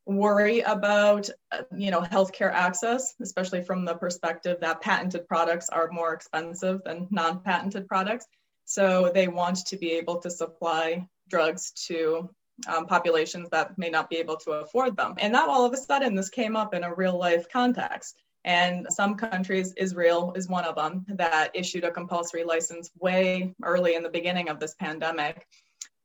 worry 0.06 0.62
about 0.62 1.30
you 1.78 1.92
know 1.92 2.02
healthcare 2.02 2.52
access 2.52 3.14
especially 3.22 3.62
from 3.62 3.86
the 3.86 3.94
perspective 3.94 4.58
that 4.60 4.82
patented 4.82 5.28
products 5.28 5.70
are 5.70 5.92
more 5.92 6.14
expensive 6.14 6.82
than 6.86 7.08
non-patented 7.12 7.88
products. 7.88 8.26
So 8.66 9.12
they 9.14 9.28
want 9.28 9.58
to 9.66 9.78
be 9.78 9.92
able 9.92 10.18
to 10.20 10.30
supply 10.30 11.06
drugs 11.30 11.72
to 11.88 12.30
um, 12.68 12.86
populations 12.86 13.50
that 13.50 13.78
may 13.78 13.90
not 13.90 14.10
be 14.10 14.18
able 14.18 14.38
to 14.38 14.52
afford 14.52 14.96
them. 14.96 15.16
And 15.18 15.34
now 15.34 15.50
all 15.50 15.66
of 15.66 15.74
a 15.74 15.78
sudden 15.78 16.16
this 16.16 16.30
came 16.30 16.56
up 16.56 16.74
in 16.74 16.84
a 16.84 16.94
real 16.94 17.18
life 17.18 17.48
context 17.52 18.22
and 18.44 18.88
some 18.90 19.16
countries, 19.16 19.74
Israel 19.78 20.34
is 20.36 20.48
one 20.48 20.66
of 20.66 20.76
them, 20.76 21.06
that 21.10 21.52
issued 21.54 21.84
a 21.84 21.92
compulsory 21.92 22.44
license 22.44 22.90
way 23.00 23.54
early 23.64 23.96
in 23.96 24.04
the 24.04 24.10
beginning 24.10 24.50
of 24.50 24.60
this 24.60 24.74
pandemic. 24.76 25.48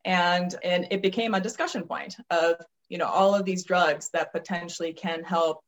And, 0.05 0.55
and 0.63 0.87
it 0.91 1.03
became 1.03 1.35
a 1.35 1.41
discussion 1.41 1.85
point 1.85 2.17
of, 2.31 2.57
you 2.89 2.99
know, 2.99 3.07
all 3.07 3.35
of 3.35 3.45
these 3.45 3.65
drugs 3.65 4.11
that 4.11 4.33
potentially 4.33 4.93
can 4.93 5.25
help 5.25 5.61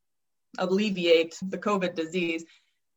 alleviate 0.59 1.37
the 1.43 1.59
COVID 1.59 1.95
disease. 1.95 2.45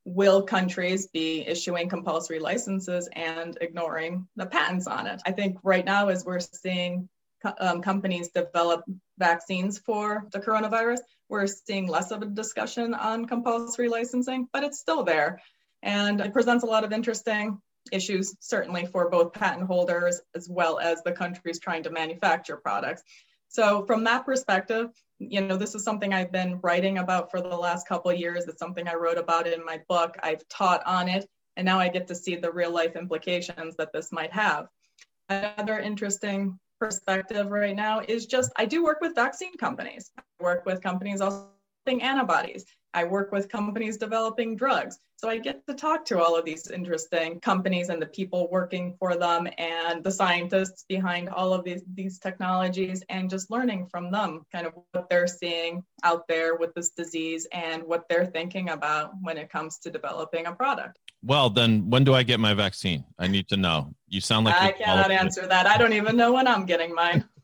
Will 0.04 0.42
countries 0.42 1.08
be 1.08 1.48
issuing 1.48 1.88
compulsory 1.88 2.40
licenses 2.40 3.08
and 3.14 3.58
ignoring 3.62 4.28
the 4.36 4.46
patents 4.46 4.88
on 4.88 5.08
it? 5.08 5.22
I 5.26 5.32
think 5.32 5.58
right 5.64 5.86
now, 5.86 6.10
as 6.10 6.26
we're 6.26 6.40
seeing 6.40 7.08
um, 7.60 7.82
companies 7.82 8.30
develop 8.30 8.84
vaccines 9.18 9.80
for 9.80 10.26
the 10.32 10.40
coronavirus, 10.40 11.00
we're 11.30 11.48
seeing 11.48 11.88
less 11.88 12.12
of 12.12 12.22
a 12.22 12.26
discussion 12.26 12.94
on 12.94 13.26
compulsory 13.26 13.88
licensing, 13.88 14.48
but 14.52 14.64
it's 14.64 14.80
still 14.80 15.04
there. 15.04 15.42
And 15.82 16.22
it 16.22 16.34
presents 16.34 16.64
a 16.64 16.68
lot 16.68 16.84
of 16.84 16.92
interesting 16.92 17.60
issues, 17.92 18.36
certainly 18.40 18.86
for 18.86 19.10
both 19.10 19.34
patent 19.34 19.68
holders 19.68 20.22
as 20.36 20.48
well 20.50 20.80
as 20.80 21.02
the 21.04 21.12
countries 21.12 21.60
trying 21.60 21.84
to 21.84 21.90
manufacture 21.90 22.58
products. 22.58 23.04
So 23.48 23.86
from 23.86 24.04
that 24.06 24.26
perspective, 24.26 24.88
you 25.20 25.42
know, 25.42 25.58
this 25.58 25.76
is 25.76 25.84
something 25.84 26.14
I've 26.14 26.32
been 26.32 26.60
writing 26.62 26.98
about 26.98 27.32
for 27.32 27.42
the 27.42 27.50
last 27.50 27.88
couple 27.88 28.12
of 28.12 28.18
years. 28.18 28.48
It's 28.48 28.60
something 28.60 28.88
I 28.88 28.96
wrote 28.96 29.18
about 29.18 29.48
in 29.48 29.66
my 29.66 29.82
book. 29.88 30.16
I've 30.24 30.48
taught 30.48 30.86
on 30.86 31.10
it, 31.10 31.28
and 31.58 31.66
now 31.66 31.80
I 31.80 31.90
get 31.90 32.08
to 32.08 32.16
see 32.16 32.36
the 32.36 32.52
real 32.52 32.72
life 32.72 32.96
implications 32.96 33.76
that 33.78 33.92
this 33.94 34.12
might 34.12 34.32
have. 34.32 34.68
Another 35.30 35.80
interesting 35.80 36.60
perspective 36.82 37.52
right 37.52 37.76
now 37.76 38.02
is 38.08 38.26
just 38.26 38.52
I 38.56 38.66
do 38.66 38.84
work 38.84 39.02
with 39.02 39.14
vaccine 39.14 39.56
companies. 39.56 40.10
I 40.18 40.24
work 40.44 40.66
with 40.66 40.82
companies 40.82 41.22
also 41.22 41.48
antibodies. 41.88 42.66
I 42.94 43.04
work 43.06 43.32
with 43.32 43.50
companies 43.50 43.98
developing 43.98 44.56
drugs. 44.56 44.98
So 45.16 45.30
I 45.30 45.38
get 45.38 45.66
to 45.68 45.76
talk 45.76 46.04
to 46.06 46.20
all 46.20 46.36
of 46.36 46.46
these 46.46 46.72
interesting 46.72 47.40
companies 47.40 47.90
and 47.90 48.02
the 48.02 48.08
people 48.08 48.50
working 48.52 48.96
for 49.00 49.16
them 49.16 49.48
and 49.58 50.04
the 50.04 50.12
scientists 50.12 50.84
behind 50.90 51.30
all 51.30 51.54
of 51.54 51.64
these, 51.64 51.84
these 51.94 52.18
technologies 52.18 53.04
and 53.10 53.30
just 53.30 53.52
learning 53.52 53.88
from 53.88 54.12
them 54.12 54.42
kind 54.52 54.66
of 54.66 54.74
what 54.92 55.10
they're 55.10 55.28
seeing 55.28 55.84
out 56.04 56.28
there 56.28 56.56
with 56.56 56.74
this 56.74 56.90
disease 56.90 57.48
and 57.54 57.84
what 57.84 58.06
they're 58.10 58.26
thinking 58.26 58.70
about 58.70 59.12
when 59.22 59.38
it 59.38 59.52
comes 59.52 59.78
to 59.80 59.92
developing 59.92 60.48
a 60.48 60.52
product. 60.52 60.98
Well, 61.24 61.50
then 61.50 61.90
when 61.90 62.04
do 62.04 62.14
I 62.14 62.24
get 62.24 62.40
my 62.40 62.54
vaccine? 62.54 63.06
I 63.20 63.28
need 63.28 63.48
to 63.50 63.58
know. 63.58 63.94
You 64.08 64.22
sound 64.22 64.46
like 64.46 64.60
I 64.60 64.72
cannot 64.72 65.12
answer 65.12 65.46
that. 65.48 65.68
I 65.68 65.78
don't 65.78 65.94
even 65.94 66.18
know 66.18 66.34
when 66.34 66.48
I'm 66.48 66.66
getting 66.66 66.94
mine. 66.94 67.26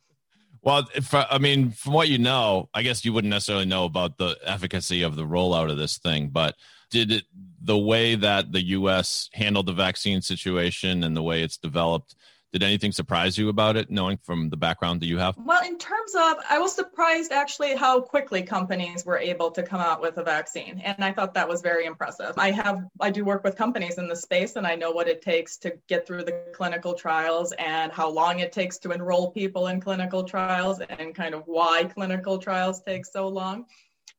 Well, 0.63 0.85
if, 0.95 1.13
uh, 1.13 1.25
I 1.31 1.37
mean, 1.37 1.71
from 1.71 1.93
what 1.93 2.09
you 2.09 2.17
know, 2.17 2.67
I 2.73 2.81
guess 2.81 3.05
you 3.05 3.13
wouldn't 3.13 3.29
necessarily 3.29 3.65
know 3.65 3.85
about 3.85 4.17
the 4.17 4.37
efficacy 4.43 5.01
of 5.01 5.15
the 5.15 5.23
rollout 5.23 5.71
of 5.71 5.77
this 5.77 5.97
thing, 5.97 6.27
but 6.27 6.55
did 6.91 7.09
it 7.09 7.23
the 7.61 7.77
way 7.77 8.15
that 8.15 8.51
the 8.51 8.61
U.S. 8.61 9.29
handled 9.31 9.67
the 9.67 9.73
vaccine 9.73 10.21
situation 10.21 11.05
and 11.05 11.15
the 11.15 11.23
way 11.23 11.41
it's 11.41 11.57
developed? 11.57 12.15
Did 12.53 12.63
anything 12.63 12.93
surprise 12.93 13.37
you 13.37 13.49
about 13.49 13.75
it, 13.75 13.91
knowing 13.91 14.17
from 14.23 14.49
the 14.49 14.55
background 14.55 15.01
that 15.01 15.07
you 15.07 15.17
have? 15.17 15.35
Well, 15.37 15.61
in 15.65 15.77
terms 15.77 16.15
of, 16.15 16.37
I 16.49 16.57
was 16.59 16.73
surprised 16.73 17.33
actually 17.33 17.75
how 17.75 17.99
quickly 17.99 18.41
companies 18.41 19.05
were 19.05 19.17
able 19.17 19.51
to 19.51 19.61
come 19.61 19.81
out 19.81 20.01
with 20.01 20.17
a 20.17 20.23
vaccine. 20.23 20.79
And 20.79 21.03
I 21.03 21.11
thought 21.11 21.33
that 21.33 21.47
was 21.47 21.61
very 21.61 21.85
impressive. 21.85 22.33
I 22.37 22.51
have, 22.51 22.85
I 23.01 23.09
do 23.09 23.25
work 23.25 23.43
with 23.43 23.57
companies 23.57 23.97
in 23.97 24.07
the 24.07 24.15
space 24.15 24.55
and 24.55 24.65
I 24.65 24.75
know 24.75 24.91
what 24.91 25.09
it 25.09 25.21
takes 25.21 25.57
to 25.57 25.73
get 25.89 26.07
through 26.07 26.23
the 26.23 26.45
clinical 26.53 26.93
trials 26.93 27.51
and 27.59 27.91
how 27.91 28.09
long 28.09 28.39
it 28.39 28.53
takes 28.53 28.77
to 28.79 28.91
enroll 28.91 29.31
people 29.31 29.67
in 29.67 29.81
clinical 29.81 30.23
trials 30.23 30.79
and 30.79 31.13
kind 31.13 31.35
of 31.35 31.43
why 31.47 31.83
clinical 31.83 32.37
trials 32.37 32.81
take 32.81 33.05
so 33.05 33.27
long. 33.27 33.65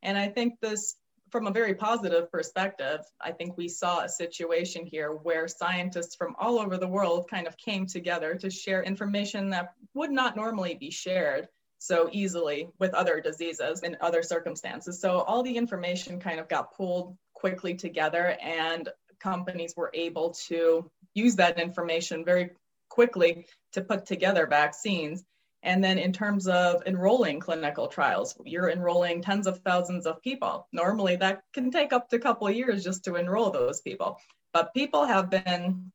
And 0.02 0.18
I 0.18 0.28
think 0.28 0.60
this 0.60 0.96
from 1.30 1.46
a 1.46 1.50
very 1.50 1.74
positive 1.74 2.30
perspective, 2.30 3.00
I 3.20 3.32
think 3.32 3.56
we 3.56 3.68
saw 3.68 4.00
a 4.00 4.08
situation 4.08 4.86
here 4.86 5.12
where 5.12 5.48
scientists 5.48 6.14
from 6.14 6.34
all 6.38 6.58
over 6.58 6.76
the 6.76 6.88
world 6.88 7.28
kind 7.28 7.46
of 7.46 7.56
came 7.56 7.86
together 7.86 8.34
to 8.36 8.50
share 8.50 8.82
information 8.82 9.50
that 9.50 9.74
would 9.94 10.10
not 10.10 10.36
normally 10.36 10.74
be 10.74 10.90
shared 10.90 11.48
so 11.78 12.08
easily 12.12 12.68
with 12.78 12.94
other 12.94 13.20
diseases 13.20 13.82
in 13.82 13.96
other 14.00 14.22
circumstances. 14.22 15.00
So 15.00 15.20
all 15.20 15.42
the 15.42 15.56
information 15.56 16.18
kind 16.18 16.40
of 16.40 16.48
got 16.48 16.74
pulled 16.74 17.16
quickly 17.34 17.74
together 17.74 18.36
and 18.42 18.88
companies 19.20 19.74
were 19.76 19.90
able 19.94 20.30
to 20.48 20.90
use 21.14 21.36
that 21.36 21.58
information 21.58 22.24
very 22.24 22.50
quickly 22.88 23.46
to 23.72 23.80
put 23.80 24.06
together 24.06 24.46
vaccines 24.46 25.24
and 25.62 25.82
then 25.82 25.98
in 25.98 26.12
terms 26.12 26.46
of 26.46 26.82
enrolling 26.86 27.40
clinical 27.40 27.88
trials, 27.88 28.36
you're 28.44 28.70
enrolling 28.70 29.22
tens 29.22 29.46
of 29.46 29.58
thousands 29.58 30.06
of 30.06 30.22
people. 30.22 30.68
Normally 30.72 31.16
that 31.16 31.42
can 31.52 31.70
take 31.70 31.92
up 31.92 32.08
to 32.10 32.16
a 32.16 32.20
couple 32.20 32.46
of 32.46 32.54
years 32.54 32.84
just 32.84 33.04
to 33.04 33.16
enroll 33.16 33.50
those 33.50 33.80
people. 33.80 34.18
But 34.52 34.72
people 34.72 35.04
have 35.04 35.30
been 35.30 35.92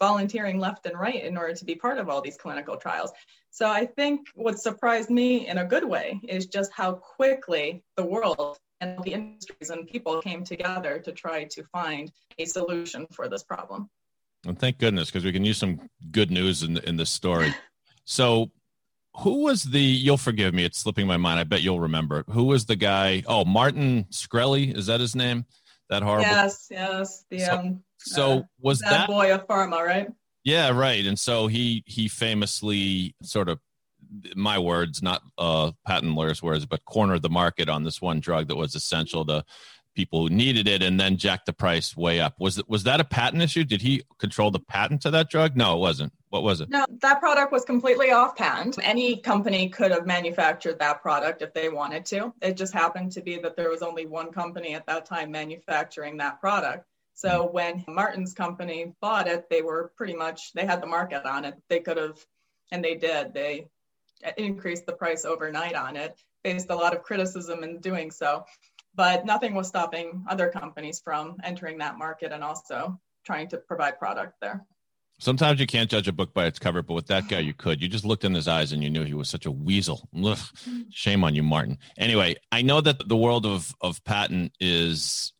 volunteering 0.00 0.58
left 0.58 0.86
and 0.86 0.98
right 0.98 1.22
in 1.22 1.36
order 1.36 1.54
to 1.54 1.64
be 1.64 1.74
part 1.74 1.98
of 1.98 2.08
all 2.08 2.20
these 2.20 2.36
clinical 2.36 2.76
trials. 2.76 3.10
So 3.50 3.68
I 3.68 3.86
think 3.86 4.28
what 4.34 4.58
surprised 4.58 5.10
me 5.10 5.46
in 5.48 5.58
a 5.58 5.64
good 5.64 5.84
way 5.84 6.20
is 6.28 6.46
just 6.46 6.72
how 6.72 6.92
quickly 6.92 7.82
the 7.96 8.04
world 8.04 8.58
and 8.80 9.02
the 9.04 9.12
industries 9.12 9.70
and 9.70 9.86
people 9.86 10.20
came 10.20 10.42
together 10.44 10.98
to 10.98 11.12
try 11.12 11.44
to 11.44 11.62
find 11.64 12.10
a 12.38 12.44
solution 12.44 13.06
for 13.12 13.28
this 13.28 13.42
problem. 13.42 13.88
And 14.44 14.58
thank 14.58 14.78
goodness, 14.78 15.08
because 15.08 15.24
we 15.24 15.32
can 15.32 15.44
use 15.44 15.58
some 15.58 15.88
good 16.10 16.30
news 16.30 16.62
in, 16.62 16.78
in 16.78 16.96
this 16.96 17.10
story. 17.10 17.54
So 18.04 18.50
who 19.18 19.44
was 19.44 19.64
the 19.64 19.80
you'll 19.80 20.16
forgive 20.16 20.54
me 20.54 20.64
it's 20.64 20.78
slipping 20.78 21.06
my 21.06 21.16
mind 21.16 21.38
i 21.38 21.44
bet 21.44 21.62
you'll 21.62 21.80
remember 21.80 22.24
who 22.30 22.44
was 22.44 22.66
the 22.66 22.76
guy 22.76 23.22
oh 23.26 23.44
martin 23.44 24.04
shkreli 24.10 24.74
is 24.76 24.86
that 24.86 25.00
his 25.00 25.14
name? 25.14 25.44
That 25.90 26.02
horrible 26.02 26.22
yes 26.22 26.68
yes 26.70 27.24
the 27.28 27.40
so, 27.40 27.58
um 27.58 27.82
so 27.98 28.32
uh, 28.32 28.42
was 28.60 28.78
that 28.80 29.06
boy 29.06 29.34
of 29.34 29.46
pharma 29.46 29.84
right? 29.84 30.08
Yeah 30.42 30.70
right 30.70 31.04
and 31.04 31.18
so 31.18 31.48
he 31.48 31.84
he 31.86 32.08
famously 32.08 33.14
sort 33.22 33.48
of 33.48 33.58
my 34.34 34.58
words 34.58 35.02
not 35.02 35.22
uh 35.36 35.72
patent 35.86 36.14
lawyers 36.14 36.42
words 36.42 36.64
but 36.64 36.84
cornered 36.86 37.22
the 37.22 37.28
market 37.28 37.68
on 37.68 37.84
this 37.84 38.00
one 38.00 38.20
drug 38.20 38.48
that 38.48 38.56
was 38.56 38.74
essential 38.74 39.26
to 39.26 39.44
people 39.94 40.22
who 40.22 40.34
needed 40.34 40.66
it 40.66 40.82
and 40.82 40.98
then 40.98 41.16
jacked 41.16 41.46
the 41.46 41.52
price 41.52 41.96
way 41.96 42.20
up. 42.20 42.34
Was 42.38 42.62
was 42.66 42.84
that 42.84 43.00
a 43.00 43.04
patent 43.04 43.42
issue? 43.42 43.64
Did 43.64 43.82
he 43.82 44.02
control 44.18 44.50
the 44.50 44.60
patent 44.60 45.02
to 45.02 45.10
that 45.10 45.30
drug? 45.30 45.56
No 45.56 45.76
it 45.76 45.80
wasn't 45.80 46.12
what 46.32 46.42
was 46.42 46.62
it? 46.62 46.70
No, 46.70 46.86
that 47.02 47.20
product 47.20 47.52
was 47.52 47.62
completely 47.66 48.10
off 48.10 48.34
patent. 48.36 48.78
Any 48.82 49.18
company 49.18 49.68
could 49.68 49.90
have 49.90 50.06
manufactured 50.06 50.78
that 50.78 51.02
product 51.02 51.42
if 51.42 51.52
they 51.52 51.68
wanted 51.68 52.06
to. 52.06 52.32
It 52.40 52.56
just 52.56 52.72
happened 52.72 53.12
to 53.12 53.20
be 53.20 53.38
that 53.40 53.54
there 53.54 53.68
was 53.68 53.82
only 53.82 54.06
one 54.06 54.32
company 54.32 54.72
at 54.74 54.86
that 54.86 55.04
time 55.04 55.30
manufacturing 55.30 56.16
that 56.16 56.40
product. 56.40 56.86
So 57.12 57.28
mm-hmm. 57.28 57.52
when 57.52 57.84
Martin's 57.86 58.32
company 58.32 58.94
bought 59.02 59.28
it, 59.28 59.50
they 59.50 59.60
were 59.60 59.92
pretty 59.94 60.14
much 60.14 60.54
they 60.54 60.64
had 60.64 60.82
the 60.82 60.86
market 60.86 61.26
on 61.26 61.44
it. 61.44 61.54
They 61.68 61.80
could 61.80 61.98
have, 61.98 62.18
and 62.70 62.82
they 62.82 62.94
did. 62.94 63.34
They 63.34 63.68
increased 64.38 64.86
the 64.86 64.94
price 64.94 65.26
overnight 65.26 65.74
on 65.74 65.96
it, 65.96 66.18
faced 66.42 66.70
a 66.70 66.74
lot 66.74 66.96
of 66.96 67.02
criticism 67.02 67.62
in 67.62 67.78
doing 67.80 68.10
so. 68.10 68.46
But 68.94 69.26
nothing 69.26 69.52
was 69.52 69.68
stopping 69.68 70.24
other 70.26 70.48
companies 70.48 70.98
from 70.98 71.36
entering 71.44 71.76
that 71.78 71.98
market 71.98 72.32
and 72.32 72.42
also 72.42 72.98
trying 73.26 73.48
to 73.48 73.58
provide 73.58 73.98
product 73.98 74.36
there. 74.40 74.64
Sometimes 75.22 75.60
you 75.60 75.68
can't 75.68 75.88
judge 75.88 76.08
a 76.08 76.12
book 76.12 76.34
by 76.34 76.46
its 76.46 76.58
cover, 76.58 76.82
but 76.82 76.94
with 76.94 77.06
that 77.06 77.28
guy, 77.28 77.38
you 77.38 77.54
could. 77.54 77.80
You 77.80 77.86
just 77.86 78.04
looked 78.04 78.24
in 78.24 78.34
his 78.34 78.48
eyes 78.48 78.72
and 78.72 78.82
you 78.82 78.90
knew 78.90 79.04
he 79.04 79.14
was 79.14 79.28
such 79.28 79.46
a 79.46 79.52
weasel. 79.52 80.08
Ugh, 80.20 80.36
shame 80.90 81.22
on 81.22 81.36
you, 81.36 81.44
Martin. 81.44 81.78
Anyway, 81.96 82.34
I 82.50 82.62
know 82.62 82.80
that 82.80 83.08
the 83.08 83.16
world 83.16 83.46
of 83.46 83.72
of 83.80 84.02
patent 84.02 84.50
is 84.58 85.32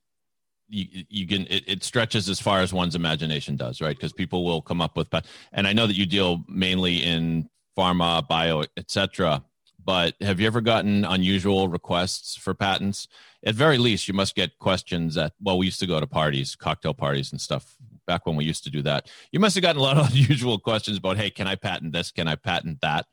you, 0.68 0.86
you 1.08 1.26
can 1.26 1.48
it, 1.50 1.64
it 1.66 1.82
stretches 1.82 2.28
as 2.28 2.38
far 2.38 2.60
as 2.60 2.72
one's 2.72 2.94
imagination 2.94 3.56
does, 3.56 3.80
right? 3.80 3.96
Because 3.96 4.12
people 4.12 4.44
will 4.44 4.62
come 4.62 4.80
up 4.80 4.96
with 4.96 5.12
and 5.52 5.66
I 5.66 5.72
know 5.72 5.88
that 5.88 5.96
you 5.96 6.06
deal 6.06 6.44
mainly 6.46 6.98
in 6.98 7.50
pharma, 7.76 8.24
bio, 8.28 8.62
etc. 8.76 9.42
But 9.84 10.14
have 10.20 10.38
you 10.38 10.46
ever 10.46 10.60
gotten 10.60 11.04
unusual 11.04 11.66
requests 11.66 12.36
for 12.36 12.54
patents? 12.54 13.08
At 13.44 13.56
very 13.56 13.78
least, 13.78 14.06
you 14.06 14.14
must 14.14 14.36
get 14.36 14.60
questions 14.60 15.16
at 15.16 15.32
well, 15.40 15.58
we 15.58 15.66
used 15.66 15.80
to 15.80 15.88
go 15.88 15.98
to 15.98 16.06
parties, 16.06 16.54
cocktail 16.54 16.94
parties, 16.94 17.32
and 17.32 17.40
stuff 17.40 17.76
back 18.06 18.26
when 18.26 18.36
we 18.36 18.44
used 18.44 18.64
to 18.64 18.70
do 18.70 18.82
that. 18.82 19.10
You 19.30 19.40
must 19.40 19.54
have 19.54 19.62
gotten 19.62 19.80
a 19.80 19.84
lot 19.84 19.98
of 19.98 20.10
unusual 20.12 20.58
questions 20.58 20.98
about, 20.98 21.16
hey, 21.16 21.30
can 21.30 21.46
I 21.46 21.54
patent 21.54 21.92
this? 21.92 22.10
Can 22.10 22.28
I 22.28 22.36
patent 22.36 22.80
that? 22.82 23.06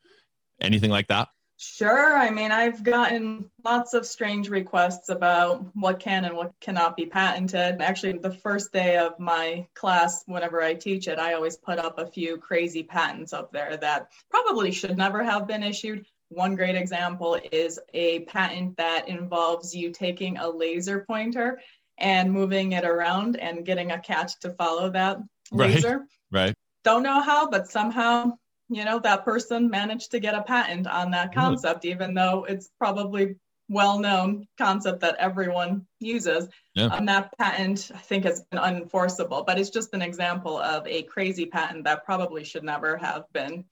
Anything 0.61 0.91
like 0.91 1.07
that? 1.07 1.29
Sure. 1.61 2.15
I 2.15 2.29
mean, 2.29 2.53
I've 2.53 2.83
gotten 2.83 3.51
lots 3.65 3.93
of 3.93 4.05
strange 4.05 4.47
requests 4.47 5.09
about 5.09 5.65
what 5.75 5.99
can 5.99 6.23
and 6.23 6.37
what 6.37 6.53
cannot 6.61 6.95
be 6.95 7.05
patented. 7.05 7.81
Actually, 7.81 8.17
the 8.17 8.31
first 8.31 8.71
day 8.71 8.95
of 8.95 9.19
my 9.19 9.67
class, 9.73 10.23
whenever 10.25 10.61
I 10.61 10.73
teach 10.73 11.09
it, 11.09 11.19
I 11.19 11.33
always 11.33 11.57
put 11.57 11.77
up 11.77 11.99
a 11.99 12.07
few 12.07 12.37
crazy 12.37 12.81
patents 12.81 13.33
up 13.33 13.51
there 13.51 13.75
that 13.75 14.09
probably 14.29 14.71
should 14.71 14.97
never 14.97 15.21
have 15.21 15.47
been 15.47 15.61
issued. 15.61 16.05
One 16.29 16.55
great 16.55 16.77
example 16.77 17.37
is 17.51 17.77
a 17.93 18.19
patent 18.21 18.77
that 18.77 19.09
involves 19.09 19.75
you 19.75 19.91
taking 19.91 20.37
a 20.37 20.47
laser 20.47 21.03
pointer 21.05 21.59
and 21.99 22.31
moving 22.31 22.73
it 22.73 22.85
around 22.85 23.37
and 23.37 23.65
getting 23.65 23.91
a 23.91 23.99
cat 23.99 24.33
to 24.41 24.51
follow 24.51 24.89
that 24.91 25.19
laser. 25.51 26.05
Right. 26.31 26.47
right. 26.47 26.55
Don't 26.83 27.03
know 27.03 27.21
how, 27.21 27.49
but 27.49 27.69
somehow, 27.69 28.33
you 28.69 28.85
know, 28.85 28.99
that 28.99 29.25
person 29.25 29.69
managed 29.69 30.11
to 30.11 30.19
get 30.19 30.35
a 30.35 30.43
patent 30.43 30.87
on 30.87 31.11
that 31.11 31.33
concept, 31.33 31.83
mm-hmm. 31.83 31.91
even 31.91 32.13
though 32.13 32.45
it's 32.47 32.69
probably 32.77 33.35
well-known 33.69 34.47
concept 34.57 35.01
that 35.01 35.15
everyone 35.19 35.85
uses. 35.99 36.47
Yeah. 36.73 36.89
And 36.91 37.07
that 37.07 37.31
patent, 37.37 37.91
I 37.93 37.99
think, 37.99 38.25
has 38.25 38.43
been 38.49 38.59
unenforceable, 38.59 39.45
but 39.45 39.59
it's 39.59 39.69
just 39.69 39.93
an 39.93 40.01
example 40.01 40.57
of 40.57 40.87
a 40.87 41.03
crazy 41.03 41.45
patent 41.45 41.83
that 41.83 42.03
probably 42.03 42.43
should 42.43 42.63
never 42.63 42.97
have 42.97 43.25
been 43.31 43.65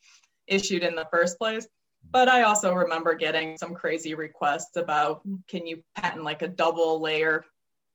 issued 0.45 0.83
in 0.83 0.95
the 0.95 1.07
first 1.11 1.39
place. 1.39 1.67
But 2.09 2.29
I 2.29 2.43
also 2.43 2.73
remember 2.73 3.15
getting 3.15 3.57
some 3.57 3.73
crazy 3.73 4.13
requests 4.13 4.77
about 4.77 5.21
can 5.49 5.65
you 5.67 5.83
patent 5.95 6.23
like 6.23 6.41
a 6.41 6.47
double 6.47 7.01
layer 7.01 7.43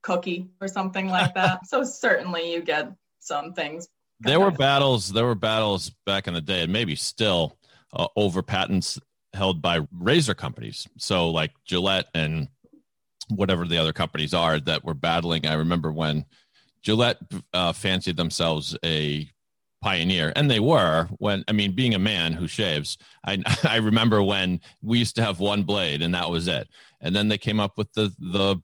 cookie 0.03 0.49
or 0.61 0.67
something 0.67 1.07
like 1.07 1.33
that. 1.33 1.65
so 1.67 1.83
certainly 1.83 2.53
you 2.53 2.61
get 2.61 2.91
some 3.19 3.53
things. 3.53 3.87
There 4.19 4.39
were 4.39 4.51
battles. 4.51 5.11
There 5.11 5.25
were 5.25 5.35
battles 5.35 5.91
back 6.05 6.27
in 6.27 6.33
the 6.33 6.41
day, 6.41 6.61
and 6.61 6.71
maybe 6.71 6.95
still 6.95 7.57
uh, 7.91 8.07
over 8.15 8.41
patents 8.41 8.99
held 9.33 9.61
by 9.61 9.81
razor 9.91 10.33
companies. 10.33 10.87
So 10.97 11.29
like 11.29 11.51
Gillette 11.65 12.07
and 12.13 12.47
whatever 13.29 13.65
the 13.65 13.77
other 13.77 13.93
companies 13.93 14.33
are 14.33 14.59
that 14.61 14.85
were 14.85 14.93
battling. 14.93 15.45
I 15.45 15.55
remember 15.55 15.91
when 15.91 16.25
Gillette 16.83 17.17
uh, 17.53 17.73
fancied 17.73 18.17
themselves 18.17 18.77
a 18.85 19.29
pioneer 19.81 20.31
and 20.37 20.49
they 20.49 20.61
were 20.61 21.09
when 21.17 21.43
i 21.49 21.51
mean 21.51 21.73
being 21.73 21.93
a 21.93 21.99
man 21.99 22.31
who 22.31 22.47
shaves 22.47 22.97
i 23.27 23.37
i 23.65 23.75
remember 23.75 24.23
when 24.23 24.61
we 24.81 24.97
used 24.97 25.13
to 25.13 25.21
have 25.21 25.41
one 25.41 25.63
blade 25.63 26.01
and 26.01 26.15
that 26.15 26.29
was 26.29 26.47
it 26.47 26.69
and 27.01 27.13
then 27.13 27.27
they 27.27 27.37
came 27.37 27.59
up 27.59 27.77
with 27.77 27.91
the 27.91 28.09
the 28.17 28.55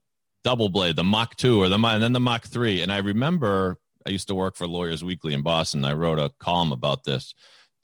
double 0.44 0.70
blade, 0.70 0.96
the 0.96 1.04
Mach 1.04 1.36
2 1.36 1.62
or 1.62 1.70
the 1.70 1.76
and 1.76 2.04
then 2.04 2.14
the 2.14 2.20
Mach 2.20 2.46
3. 2.46 2.82
And 2.82 2.92
I 2.92 2.98
remember 2.98 3.78
I 4.06 4.10
used 4.10 4.28
to 4.28 4.36
work 4.36 4.56
for 4.56 4.68
Lawyers 4.68 5.04
Weekly 5.04 5.34
in 5.34 5.42
Boston. 5.42 5.86
I 5.86 5.94
wrote 5.94 6.20
a 6.20 6.32
column 6.40 6.72
about 6.72 7.04
this. 7.04 7.34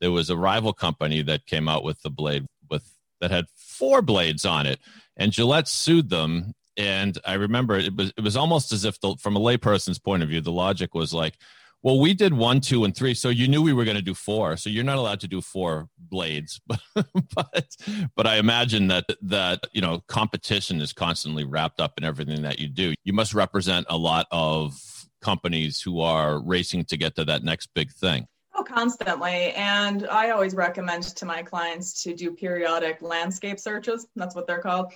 there 0.02 0.12
was 0.12 0.30
a 0.30 0.38
rival 0.38 0.74
company 0.74 1.22
that 1.22 1.46
came 1.46 1.68
out 1.68 1.84
with 1.84 2.02
the 2.02 2.10
blade 2.10 2.46
with 2.70 2.96
that 3.22 3.32
had 3.32 3.46
four 3.56 4.02
blades 4.02 4.46
on 4.46 4.66
it, 4.66 4.80
and 5.18 5.32
Gillette 5.32 5.68
sued 5.68 6.10
them. 6.10 6.54
And 6.78 7.18
I 7.26 7.36
remember 7.36 7.78
it 7.78 7.96
was 7.96 8.12
it 8.18 8.24
was 8.24 8.36
almost 8.36 8.72
as 8.72 8.86
if, 8.86 9.00
the, 9.00 9.16
from 9.16 9.36
a 9.36 9.40
layperson's 9.40 10.00
point 10.00 10.24
of 10.24 10.30
view, 10.30 10.42
the 10.42 10.52
logic 10.52 10.94
was 10.94 11.14
like, 11.14 11.38
well, 11.86 12.00
we 12.00 12.16
did 12.16 12.34
one, 12.34 12.62
two, 12.62 12.84
and 12.84 12.96
three, 12.96 13.14
so 13.14 13.30
you 13.30 13.48
knew 13.48 13.62
we 13.62 13.72
were 13.72 13.86
going 13.86 13.96
to 13.96 14.02
do 14.02 14.16
four. 14.16 14.58
So 14.58 14.72
you're 14.72 14.84
not 14.84 14.98
allowed 14.98 15.20
to 15.20 15.28
do 15.28 15.40
four 15.40 15.88
blades, 16.00 16.60
but 16.96 17.76
but 18.16 18.26
I 18.26 18.38
imagine 18.38 18.88
that 18.88 19.06
that 19.22 19.68
you 19.72 19.82
know 19.82 20.02
competition 20.08 20.82
is 20.82 20.94
constantly 20.94 21.44
wrapped 21.44 21.80
up 21.80 21.94
in 22.00 22.04
everything 22.04 22.42
that 22.42 22.58
you 22.58 22.70
do. 22.70 22.96
You 23.04 23.14
must 23.14 23.36
represent 23.36 23.86
a 23.88 23.98
lot 23.98 24.26
of 24.32 24.74
companies 25.22 25.80
who 25.80 26.02
are 26.02 26.40
racing 26.40 26.86
to 26.86 26.98
get 26.98 27.18
to 27.18 27.26
that 27.26 27.44
next 27.44 27.70
big 27.76 27.92
thing. 27.92 28.26
Constantly. 28.66 29.52
And 29.54 30.08
I 30.08 30.32
always 30.32 30.56
recommend 30.56 31.04
to 31.04 31.26
my 31.26 31.44
clients 31.44 32.04
to 32.04 32.14
do 32.14 32.32
periodic 32.32 33.02
landscape 33.02 33.60
searches. 33.60 34.08
That's 34.16 34.36
what 34.36 34.48
they're 34.48 34.62
called. 34.62 34.92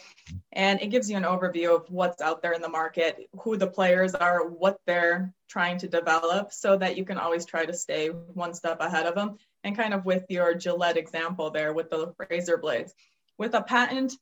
And 0.53 0.81
it 0.81 0.88
gives 0.88 1.09
you 1.09 1.17
an 1.17 1.23
overview 1.23 1.75
of 1.75 1.89
what's 1.89 2.21
out 2.21 2.41
there 2.41 2.53
in 2.53 2.61
the 2.61 2.69
market, 2.69 3.29
who 3.39 3.57
the 3.57 3.67
players 3.67 4.15
are, 4.15 4.47
what 4.47 4.79
they're 4.85 5.33
trying 5.47 5.77
to 5.79 5.88
develop, 5.88 6.51
so 6.51 6.77
that 6.77 6.97
you 6.97 7.05
can 7.05 7.17
always 7.17 7.45
try 7.45 7.65
to 7.65 7.73
stay 7.73 8.07
one 8.07 8.53
step 8.53 8.81
ahead 8.81 9.05
of 9.05 9.15
them. 9.15 9.38
And 9.63 9.77
kind 9.77 9.93
of 9.93 10.05
with 10.05 10.25
your 10.29 10.55
Gillette 10.55 10.97
example 10.97 11.49
there 11.51 11.73
with 11.73 11.89
the 11.89 12.13
razor 12.29 12.57
blades. 12.57 12.93
With 13.38 13.53
a 13.53 13.61
patent, 13.61 14.13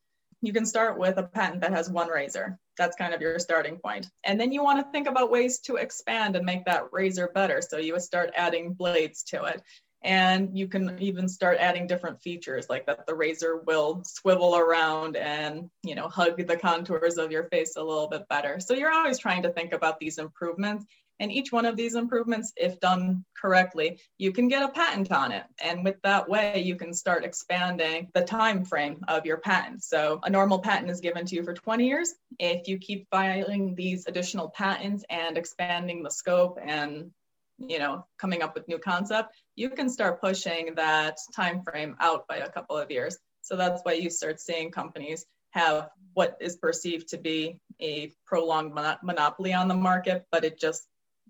you 0.47 0.53
can 0.53 0.65
start 0.65 0.97
with 0.97 1.17
a 1.17 1.23
patent 1.23 1.59
that 1.59 1.73
has 1.73 1.89
one 1.89 2.07
razor. 2.07 2.57
That's 2.77 2.95
kind 2.95 3.13
of 3.13 3.19
your 3.21 3.37
starting 3.37 3.79
point. 3.79 4.07
And 4.23 4.39
then 4.39 4.53
you 4.53 4.63
want 4.63 4.79
to 4.79 4.89
think 4.93 5.05
about 5.05 5.29
ways 5.29 5.59
to 5.65 5.75
expand 5.75 6.37
and 6.37 6.45
make 6.45 6.63
that 6.63 6.85
razor 6.93 7.29
better. 7.35 7.61
So 7.61 7.79
you 7.79 7.91
would 7.91 8.01
start 8.01 8.31
adding 8.33 8.71
blades 8.71 9.23
to 9.23 9.43
it. 9.43 9.61
And 10.03 10.57
you 10.57 10.69
can 10.69 10.97
even 11.01 11.27
start 11.27 11.57
adding 11.59 11.85
different 11.85 12.21
features 12.21 12.67
like 12.69 12.85
that 12.85 13.05
the 13.05 13.13
razor 13.13 13.57
will 13.57 14.03
swivel 14.05 14.55
around 14.55 15.17
and, 15.17 15.69
you 15.83 15.95
know, 15.95 16.07
hug 16.07 16.37
the 16.47 16.55
contours 16.55 17.17
of 17.17 17.29
your 17.29 17.49
face 17.49 17.75
a 17.75 17.83
little 17.83 18.07
bit 18.07 18.25
better. 18.29 18.61
So 18.61 18.73
you're 18.73 18.93
always 18.93 19.19
trying 19.19 19.43
to 19.43 19.51
think 19.51 19.73
about 19.73 19.99
these 19.99 20.17
improvements 20.17 20.85
and 21.19 21.31
each 21.31 21.51
one 21.51 21.65
of 21.65 21.75
these 21.75 21.95
improvements, 21.95 22.53
if 22.55 22.79
done 22.79 23.25
correctly, 23.39 23.99
you 24.17 24.31
can 24.31 24.47
get 24.47 24.63
a 24.63 24.69
patent 24.69 25.11
on 25.11 25.31
it. 25.31 25.43
And 25.63 25.83
with 25.83 26.01
that 26.03 26.29
way, 26.29 26.61
you 26.61 26.75
can 26.75 26.93
start 26.93 27.25
expanding 27.25 28.09
the 28.13 28.23
time 28.23 28.63
frame 28.63 29.03
of 29.07 29.25
your 29.25 29.37
patent. 29.37 29.83
So 29.83 30.19
a 30.23 30.29
normal 30.29 30.59
patent 30.59 30.91
is 30.91 31.01
given 31.01 31.25
to 31.25 31.35
you 31.35 31.43
for 31.43 31.53
20 31.53 31.87
years. 31.87 32.13
If 32.39 32.67
you 32.67 32.77
keep 32.77 33.07
filing 33.09 33.75
these 33.75 34.05
additional 34.07 34.49
patents 34.49 35.03
and 35.09 35.37
expanding 35.37 36.03
the 36.03 36.11
scope 36.11 36.59
and 36.63 37.11
you 37.59 37.79
know 37.79 38.05
coming 38.19 38.43
up 38.43 38.53
with 38.53 38.67
new 38.67 38.77
concept 38.77 39.33
you 39.55 39.69
can 39.69 39.89
start 39.89 40.21
pushing 40.21 40.75
that 40.75 41.17
time 41.35 41.63
frame 41.63 41.95
out 41.99 42.27
by 42.27 42.37
a 42.37 42.49
couple 42.49 42.77
of 42.77 42.91
years 42.91 43.17
so 43.41 43.55
that's 43.55 43.81
why 43.83 43.93
you 43.93 44.11
start 44.11 44.39
seeing 44.39 44.69
companies 44.69 45.25
have 45.51 45.89
what 46.13 46.37
is 46.39 46.57
perceived 46.57 47.07
to 47.07 47.17
be 47.17 47.59
a 47.81 48.11
prolonged 48.27 48.75
monopoly 49.01 49.53
on 49.53 49.67
the 49.67 49.73
market 49.73 50.23
but 50.31 50.45
it 50.45 50.59
just 50.59 50.87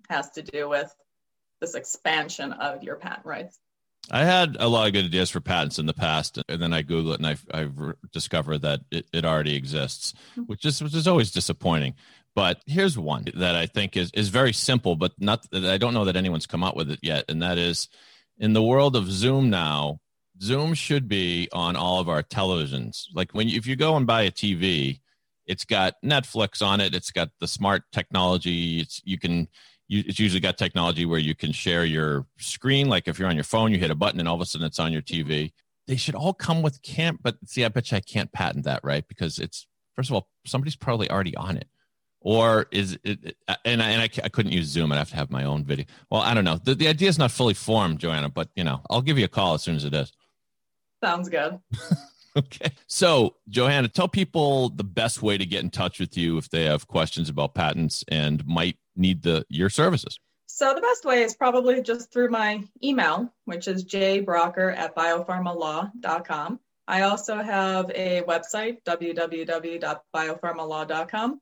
has 0.09 0.29
to 0.31 0.41
do 0.41 0.69
with 0.69 0.93
this 1.59 1.75
expansion 1.75 2.53
of 2.53 2.83
your 2.83 2.95
patent 2.95 3.25
rights. 3.25 3.59
I 4.09 4.23
had 4.23 4.55
a 4.59 4.67
lot 4.67 4.87
of 4.87 4.93
good 4.93 5.05
ideas 5.05 5.29
for 5.29 5.41
patents 5.41 5.79
in 5.79 5.85
the 5.85 5.93
past, 5.93 6.39
and 6.47 6.61
then 6.61 6.73
I 6.73 6.81
Google 6.81 7.13
it 7.13 7.19
and 7.19 7.27
I've, 7.27 7.45
I've 7.53 7.93
discovered 8.13 8.59
that 8.59 8.81
it, 8.89 9.05
it 9.11 9.25
already 9.25 9.55
exists, 9.55 10.13
mm-hmm. 10.31 10.43
which 10.43 10.65
is 10.65 10.81
which 10.81 10.95
is 10.95 11.07
always 11.07 11.31
disappointing. 11.31 11.95
But 12.33 12.61
here's 12.65 12.97
one 12.97 13.25
that 13.35 13.55
I 13.55 13.65
think 13.65 13.97
is 13.97 14.11
is 14.13 14.29
very 14.29 14.53
simple, 14.53 14.95
but 14.95 15.11
not 15.19 15.45
I 15.51 15.77
don't 15.77 15.93
know 15.93 16.05
that 16.05 16.15
anyone's 16.15 16.45
come 16.45 16.63
up 16.63 16.75
with 16.75 16.89
it 16.89 16.99
yet, 17.01 17.25
and 17.27 17.41
that 17.41 17.57
is 17.57 17.89
in 18.37 18.53
the 18.53 18.63
world 18.63 18.95
of 18.95 19.11
Zoom 19.11 19.49
now. 19.49 19.99
Zoom 20.39 20.75
should 20.75 21.07
be 21.07 21.49
on 21.51 21.75
all 21.75 21.99
of 21.99 22.07
our 22.07 22.21
televisions. 22.21 23.05
Like 23.13 23.31
when 23.31 23.49
you, 23.49 23.57
if 23.57 23.65
you 23.65 23.75
go 23.75 23.97
and 23.97 24.05
buy 24.05 24.21
a 24.21 24.31
TV, 24.31 24.99
it's 25.47 25.65
got 25.65 25.95
Netflix 26.05 26.61
on 26.61 26.79
it. 26.79 26.93
It's 26.93 27.09
got 27.09 27.29
the 27.39 27.47
smart 27.47 27.83
technology. 27.91 28.81
It's 28.81 29.01
you 29.03 29.17
can 29.17 29.47
you, 29.87 30.03
it's 30.05 30.19
usually 30.19 30.39
got 30.39 30.57
technology 30.57 31.05
where 31.05 31.19
you 31.19 31.35
can 31.35 31.51
share 31.51 31.85
your 31.85 32.25
screen. 32.37 32.89
Like 32.89 33.07
if 33.07 33.19
you're 33.19 33.29
on 33.29 33.35
your 33.35 33.43
phone, 33.43 33.71
you 33.71 33.79
hit 33.79 33.91
a 33.91 33.95
button 33.95 34.19
and 34.19 34.27
all 34.27 34.35
of 34.35 34.41
a 34.41 34.45
sudden 34.45 34.67
it's 34.67 34.79
on 34.79 34.91
your 34.91 35.01
TV. 35.01 35.53
They 35.87 35.95
should 35.95 36.15
all 36.15 36.33
come 36.33 36.61
with 36.61 36.81
camp, 36.81 37.21
but 37.23 37.37
see, 37.45 37.63
I 37.63 37.69
bet 37.69 37.91
you 37.91 37.97
I 37.97 38.01
can't 38.01 38.31
patent 38.31 38.65
that, 38.65 38.81
right? 38.83 39.07
Because 39.07 39.39
it's 39.39 39.67
first 39.95 40.09
of 40.09 40.15
all, 40.15 40.27
somebody's 40.45 40.75
probably 40.75 41.09
already 41.09 41.35
on 41.37 41.55
it, 41.55 41.67
or 42.19 42.67
is 42.71 42.99
it? 43.05 43.37
Uh, 43.47 43.55
and 43.63 43.81
I, 43.81 43.89
and 43.91 44.01
I, 44.01 44.09
I 44.25 44.29
couldn't 44.29 44.51
use 44.51 44.67
Zoom. 44.67 44.91
I'd 44.91 44.97
have 44.97 45.09
to 45.11 45.15
have 45.15 45.31
my 45.31 45.45
own 45.45 45.63
video. 45.63 45.85
Well, 46.11 46.21
I 46.21 46.33
don't 46.33 46.43
know. 46.43 46.59
The, 46.61 46.75
the 46.75 46.89
idea 46.89 47.07
is 47.07 47.17
not 47.17 47.31
fully 47.31 47.53
formed, 47.53 47.99
Joanna, 47.99 48.27
but 48.27 48.49
you 48.55 48.65
know, 48.65 48.81
I'll 48.89 49.01
give 49.01 49.17
you 49.17 49.25
a 49.25 49.29
call 49.29 49.53
as 49.53 49.63
soon 49.63 49.77
as 49.77 49.85
it 49.85 49.93
is. 49.93 50.11
Sounds 51.01 51.29
good. 51.29 51.59
okay. 52.37 52.71
So, 52.87 53.35
Johanna, 53.47 53.87
tell 53.87 54.09
people 54.09 54.69
the 54.69 54.83
best 54.83 55.21
way 55.21 55.37
to 55.37 55.45
get 55.45 55.63
in 55.63 55.69
touch 55.69 56.01
with 56.01 56.17
you 56.17 56.37
if 56.37 56.49
they 56.49 56.65
have 56.65 56.87
questions 56.87 57.29
about 57.29 57.53
patents 57.53 58.03
and 58.09 58.45
might 58.45 58.77
need 58.97 59.23
the 59.23 59.45
your 59.49 59.69
services? 59.69 60.19
So 60.47 60.73
the 60.73 60.81
best 60.81 61.05
way 61.05 61.23
is 61.23 61.35
probably 61.35 61.81
just 61.81 62.11
through 62.11 62.29
my 62.29 62.63
email, 62.83 63.31
which 63.45 63.67
is 63.67 63.85
jbrougher 63.85 64.75
at 64.75 64.95
biopharmalaw.com. 64.95 66.59
I 66.87 67.01
also 67.01 67.37
have 67.37 67.91
a 67.93 68.21
website, 68.21 68.77
www.biopharmalaw.com. 68.85 71.41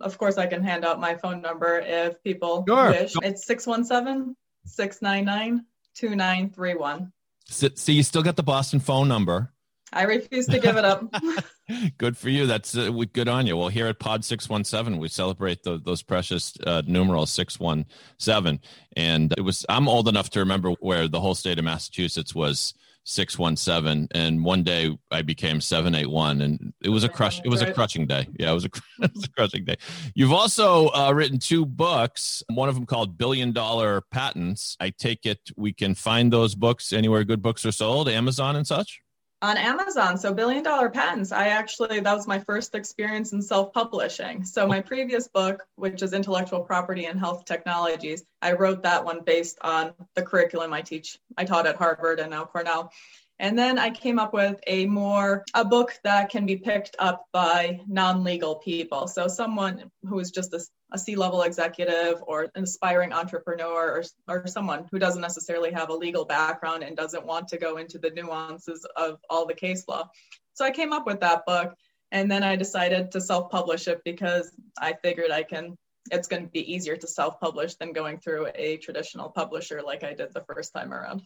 Of 0.00 0.18
course, 0.18 0.36
I 0.38 0.46
can 0.46 0.64
hand 0.64 0.84
out 0.84 0.98
my 0.98 1.14
phone 1.14 1.40
number 1.40 1.78
if 1.78 2.20
people 2.24 2.64
sure. 2.66 2.90
wish. 2.90 3.14
It's 3.22 3.46
617 3.46 4.34
699 4.64 5.64
2931. 5.94 7.12
So 7.46 7.92
you 7.92 8.02
still 8.02 8.22
got 8.22 8.36
the 8.36 8.42
Boston 8.42 8.80
phone 8.80 9.06
number. 9.08 9.52
I 9.92 10.04
refuse 10.04 10.46
to 10.46 10.58
give 10.58 10.76
it 10.76 10.84
up. 10.84 11.04
good 11.98 12.16
for 12.16 12.28
you. 12.28 12.46
That's 12.46 12.76
uh, 12.76 12.90
good 13.12 13.28
on 13.28 13.46
you. 13.46 13.56
Well, 13.56 13.68
here 13.68 13.86
at 13.86 13.98
Pod 13.98 14.24
617, 14.24 15.00
we 15.00 15.08
celebrate 15.08 15.62
the, 15.62 15.78
those 15.78 16.02
precious 16.02 16.54
uh, 16.66 16.82
numerals 16.86 17.30
617. 17.32 18.60
And 18.96 19.34
it 19.36 19.42
was, 19.42 19.64
I'm 19.68 19.88
old 19.88 20.08
enough 20.08 20.30
to 20.30 20.40
remember 20.40 20.70
where 20.80 21.08
the 21.08 21.20
whole 21.20 21.34
state 21.34 21.58
of 21.58 21.64
Massachusetts 21.64 22.34
was 22.34 22.74
617 23.04 24.08
and 24.12 24.44
one 24.44 24.62
day 24.62 24.96
i 25.10 25.22
became 25.22 25.60
781 25.60 26.42
and 26.42 26.72
it 26.82 26.90
was 26.90 27.02
a 27.02 27.08
crush 27.08 27.40
it 27.42 27.48
was 27.48 27.62
a 27.62 27.72
crushing 27.72 28.06
day 28.06 28.28
yeah 28.38 28.50
it 28.50 28.54
was 28.54 28.66
a, 28.66 28.70
it 29.02 29.14
was 29.14 29.24
a 29.24 29.30
crushing 29.30 29.64
day 29.64 29.76
you've 30.14 30.32
also 30.32 30.88
uh, 30.88 31.10
written 31.10 31.38
two 31.38 31.64
books 31.64 32.42
one 32.50 32.68
of 32.68 32.74
them 32.74 32.84
called 32.84 33.16
billion 33.16 33.52
dollar 33.52 34.02
patents 34.12 34.76
i 34.80 34.90
take 34.90 35.24
it 35.24 35.40
we 35.56 35.72
can 35.72 35.94
find 35.94 36.30
those 36.30 36.54
books 36.54 36.92
anywhere 36.92 37.24
good 37.24 37.40
books 37.40 37.64
are 37.64 37.72
sold 37.72 38.08
amazon 38.08 38.54
and 38.54 38.66
such 38.66 39.00
on 39.42 39.56
Amazon. 39.56 40.18
So 40.18 40.34
Billion 40.34 40.62
Dollar 40.62 40.90
Patents, 40.90 41.32
I 41.32 41.48
actually, 41.48 42.00
that 42.00 42.14
was 42.14 42.26
my 42.26 42.38
first 42.40 42.74
experience 42.74 43.32
in 43.32 43.40
self-publishing. 43.40 44.44
So 44.44 44.66
my 44.66 44.80
previous 44.80 45.28
book, 45.28 45.66
which 45.76 46.02
is 46.02 46.12
Intellectual 46.12 46.60
Property 46.60 47.06
and 47.06 47.18
Health 47.18 47.46
Technologies, 47.46 48.24
I 48.42 48.52
wrote 48.52 48.82
that 48.82 49.04
one 49.04 49.20
based 49.24 49.58
on 49.62 49.92
the 50.14 50.22
curriculum 50.22 50.72
I 50.74 50.82
teach. 50.82 51.18
I 51.38 51.44
taught 51.44 51.66
at 51.66 51.76
Harvard 51.76 52.20
and 52.20 52.30
now 52.30 52.44
Cornell. 52.44 52.92
And 53.38 53.58
then 53.58 53.78
I 53.78 53.88
came 53.88 54.18
up 54.18 54.34
with 54.34 54.60
a 54.66 54.84
more 54.84 55.44
a 55.54 55.64
book 55.64 55.98
that 56.04 56.28
can 56.28 56.44
be 56.44 56.56
picked 56.56 56.94
up 56.98 57.26
by 57.32 57.80
non-legal 57.88 58.56
people. 58.56 59.08
So 59.08 59.28
someone 59.28 59.90
who 60.06 60.18
is 60.18 60.30
just 60.30 60.52
a, 60.52 60.60
a 60.92 60.98
C-level 60.98 61.42
executive 61.42 62.22
or 62.26 62.48
an 62.54 62.64
aspiring 62.64 63.12
entrepreneur 63.12 63.90
or, 63.90 64.04
or 64.28 64.46
someone 64.46 64.86
who 64.90 64.98
doesn't 64.98 65.20
necessarily 65.20 65.70
have 65.70 65.90
a 65.90 65.94
legal 65.94 66.24
background 66.24 66.82
and 66.82 66.96
doesn't 66.96 67.24
want 67.24 67.48
to 67.48 67.58
go 67.58 67.76
into 67.76 67.98
the 67.98 68.10
nuances 68.10 68.86
of 68.96 69.18
all 69.28 69.46
the 69.46 69.54
case 69.54 69.86
law. 69.88 70.08
So 70.54 70.64
I 70.64 70.70
came 70.70 70.92
up 70.92 71.06
with 71.06 71.20
that 71.20 71.46
book 71.46 71.74
and 72.12 72.30
then 72.30 72.42
I 72.42 72.56
decided 72.56 73.10
to 73.12 73.20
self-publish 73.20 73.88
it 73.88 74.02
because 74.04 74.52
I 74.78 74.94
figured 75.02 75.30
I 75.30 75.42
can 75.42 75.76
it's 76.10 76.26
going 76.26 76.42
to 76.42 76.48
be 76.48 76.72
easier 76.72 76.96
to 76.96 77.06
self-publish 77.06 77.74
than 77.74 77.92
going 77.92 78.18
through 78.18 78.48
a 78.54 78.78
traditional 78.78 79.28
publisher 79.28 79.82
like 79.84 80.02
I 80.02 80.14
did 80.14 80.32
the 80.32 80.40
first 80.40 80.72
time 80.72 80.92
around. 80.92 81.22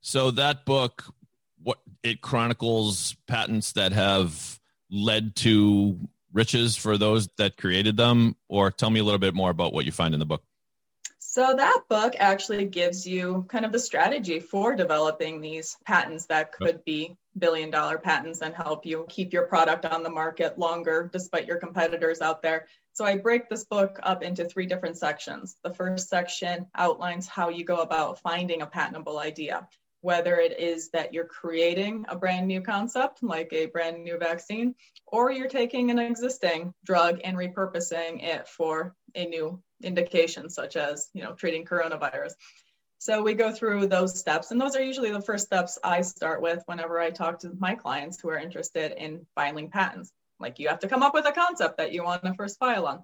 So 0.00 0.30
that 0.30 0.64
book 0.64 1.04
what 1.62 1.78
it 2.02 2.20
chronicles 2.20 3.16
patents 3.26 3.72
that 3.72 3.92
have 3.92 4.60
led 4.90 5.34
to 5.36 5.98
riches 6.36 6.76
for 6.76 6.96
those 6.96 7.28
that 7.38 7.56
created 7.56 7.96
them 7.96 8.36
or 8.48 8.70
tell 8.70 8.90
me 8.90 9.00
a 9.00 9.04
little 9.04 9.18
bit 9.18 9.34
more 9.34 9.50
about 9.50 9.72
what 9.72 9.84
you 9.84 9.92
find 9.92 10.14
in 10.14 10.20
the 10.20 10.26
book 10.26 10.42
so 11.36 11.54
that 11.54 11.82
book 11.90 12.14
actually 12.18 12.64
gives 12.64 13.06
you 13.06 13.44
kind 13.48 13.66
of 13.66 13.72
the 13.72 13.78
strategy 13.78 14.40
for 14.40 14.74
developing 14.74 15.40
these 15.40 15.76
patents 15.84 16.24
that 16.26 16.52
could 16.52 16.82
be 16.86 17.14
billion 17.36 17.70
dollar 17.70 17.98
patents 17.98 18.40
and 18.40 18.54
help 18.54 18.86
you 18.86 19.04
keep 19.10 19.34
your 19.34 19.46
product 19.46 19.84
on 19.84 20.02
the 20.02 20.08
market 20.08 20.58
longer 20.58 21.10
despite 21.12 21.46
your 21.46 21.58
competitors 21.58 22.22
out 22.22 22.40
there. 22.40 22.66
So 22.94 23.04
I 23.04 23.18
break 23.18 23.50
this 23.50 23.64
book 23.64 23.98
up 24.02 24.22
into 24.22 24.46
three 24.46 24.64
different 24.64 24.96
sections. 24.96 25.56
The 25.62 25.74
first 25.74 26.08
section 26.08 26.68
outlines 26.74 27.28
how 27.28 27.50
you 27.50 27.64
go 27.64 27.82
about 27.82 28.20
finding 28.20 28.62
a 28.62 28.66
patentable 28.66 29.18
idea 29.18 29.68
whether 30.06 30.36
it 30.36 30.60
is 30.60 30.88
that 30.90 31.12
you're 31.12 31.24
creating 31.24 32.04
a 32.08 32.14
brand 32.14 32.46
new 32.46 32.60
concept 32.60 33.24
like 33.24 33.52
a 33.52 33.66
brand 33.66 34.04
new 34.04 34.16
vaccine, 34.16 34.72
or 35.08 35.32
you're 35.32 35.48
taking 35.48 35.90
an 35.90 35.98
existing 35.98 36.72
drug 36.84 37.18
and 37.24 37.36
repurposing 37.36 38.22
it 38.22 38.46
for 38.46 38.94
a 39.16 39.26
new 39.26 39.60
indication, 39.82 40.48
such 40.48 40.76
as 40.76 41.10
you 41.12 41.24
know 41.24 41.32
treating 41.32 41.64
coronavirus. 41.64 42.34
So 42.98 43.20
we 43.20 43.34
go 43.34 43.50
through 43.50 43.88
those 43.88 44.16
steps, 44.16 44.52
and 44.52 44.60
those 44.60 44.76
are 44.76 44.82
usually 44.82 45.10
the 45.10 45.20
first 45.20 45.46
steps 45.46 45.76
I 45.82 46.02
start 46.02 46.40
with 46.40 46.62
whenever 46.66 47.00
I 47.00 47.10
talk 47.10 47.40
to 47.40 47.50
my 47.58 47.74
clients 47.74 48.20
who 48.20 48.28
are 48.28 48.38
interested 48.38 48.92
in 48.92 49.26
filing 49.34 49.70
patents. 49.70 50.12
Like 50.38 50.60
you 50.60 50.68
have 50.68 50.78
to 50.80 50.88
come 50.88 51.02
up 51.02 51.14
with 51.14 51.26
a 51.26 51.32
concept 51.32 51.78
that 51.78 51.92
you 51.92 52.04
want 52.04 52.22
to 52.22 52.34
first 52.34 52.60
file 52.60 52.86
on. 52.86 53.02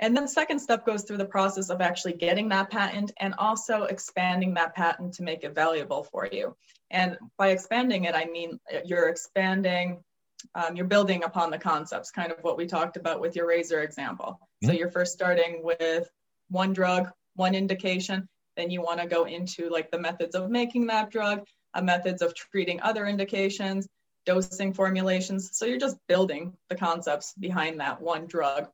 And 0.00 0.16
then 0.16 0.24
the 0.24 0.30
second 0.30 0.58
step 0.58 0.86
goes 0.86 1.04
through 1.04 1.18
the 1.18 1.26
process 1.26 1.68
of 1.68 1.80
actually 1.80 2.14
getting 2.14 2.48
that 2.48 2.70
patent 2.70 3.12
and 3.18 3.34
also 3.38 3.82
expanding 3.82 4.54
that 4.54 4.74
patent 4.74 5.14
to 5.14 5.22
make 5.22 5.44
it 5.44 5.54
valuable 5.54 6.04
for 6.04 6.26
you. 6.32 6.56
And 6.90 7.18
by 7.36 7.48
expanding 7.48 8.04
it, 8.04 8.14
I 8.14 8.24
mean 8.24 8.58
you're 8.84 9.08
expanding, 9.08 10.02
um, 10.54 10.74
you're 10.74 10.86
building 10.86 11.22
upon 11.24 11.50
the 11.50 11.58
concepts, 11.58 12.10
kind 12.10 12.32
of 12.32 12.38
what 12.42 12.56
we 12.56 12.66
talked 12.66 12.96
about 12.96 13.20
with 13.20 13.36
your 13.36 13.46
razor 13.46 13.82
example. 13.82 14.40
Mm-hmm. 14.40 14.68
So 14.68 14.72
you're 14.72 14.90
first 14.90 15.12
starting 15.12 15.60
with 15.62 16.08
one 16.48 16.72
drug, 16.72 17.10
one 17.34 17.54
indication, 17.54 18.26
then 18.56 18.70
you 18.70 18.80
want 18.80 19.00
to 19.00 19.06
go 19.06 19.24
into 19.24 19.68
like 19.68 19.90
the 19.90 19.98
methods 19.98 20.34
of 20.34 20.50
making 20.50 20.86
that 20.86 21.10
drug, 21.10 21.44
uh, 21.74 21.82
methods 21.82 22.22
of 22.22 22.34
treating 22.34 22.80
other 22.80 23.06
indications, 23.06 23.86
dosing 24.26 24.72
formulations. 24.72 25.50
So 25.52 25.66
you're 25.66 25.78
just 25.78 25.98
building 26.08 26.54
the 26.68 26.76
concepts 26.76 27.34
behind 27.38 27.80
that 27.80 28.00
one 28.00 28.26
drug. 28.26 28.68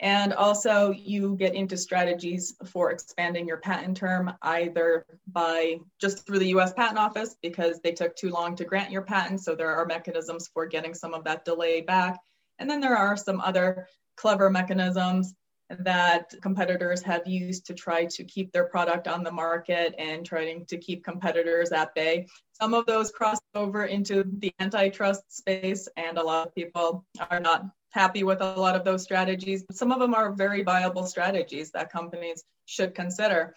And 0.00 0.32
also, 0.32 0.92
you 0.92 1.34
get 1.36 1.54
into 1.54 1.76
strategies 1.76 2.54
for 2.66 2.92
expanding 2.92 3.48
your 3.48 3.56
patent 3.56 3.96
term 3.96 4.32
either 4.42 5.04
by 5.26 5.80
just 6.00 6.24
through 6.24 6.38
the 6.38 6.54
US 6.56 6.72
Patent 6.72 6.98
Office 6.98 7.36
because 7.42 7.80
they 7.80 7.92
took 7.92 8.14
too 8.14 8.30
long 8.30 8.54
to 8.56 8.64
grant 8.64 8.92
your 8.92 9.02
patent. 9.02 9.40
So, 9.40 9.54
there 9.54 9.74
are 9.74 9.86
mechanisms 9.86 10.48
for 10.54 10.66
getting 10.66 10.94
some 10.94 11.14
of 11.14 11.24
that 11.24 11.44
delay 11.44 11.80
back. 11.80 12.20
And 12.60 12.70
then 12.70 12.80
there 12.80 12.96
are 12.96 13.16
some 13.16 13.40
other 13.40 13.88
clever 14.16 14.50
mechanisms 14.50 15.34
that 15.70 16.32
competitors 16.40 17.02
have 17.02 17.26
used 17.26 17.66
to 17.66 17.74
try 17.74 18.06
to 18.06 18.24
keep 18.24 18.52
their 18.52 18.64
product 18.64 19.06
on 19.06 19.22
the 19.22 19.30
market 19.30 19.94
and 19.98 20.24
trying 20.24 20.64
to 20.66 20.78
keep 20.78 21.04
competitors 21.04 21.72
at 21.72 21.94
bay. 21.94 22.26
Some 22.52 22.72
of 22.74 22.86
those 22.86 23.10
cross 23.10 23.38
over 23.54 23.84
into 23.84 24.24
the 24.38 24.52
antitrust 24.60 25.22
space, 25.28 25.88
and 25.96 26.18
a 26.18 26.22
lot 26.22 26.46
of 26.46 26.54
people 26.54 27.04
are 27.30 27.40
not 27.40 27.66
happy 27.90 28.22
with 28.22 28.40
a 28.40 28.54
lot 28.54 28.76
of 28.76 28.84
those 28.84 29.02
strategies. 29.02 29.64
Some 29.72 29.92
of 29.92 29.98
them 29.98 30.14
are 30.14 30.32
very 30.32 30.62
viable 30.62 31.06
strategies 31.06 31.70
that 31.72 31.92
companies 31.92 32.44
should 32.66 32.94
consider. 32.94 33.54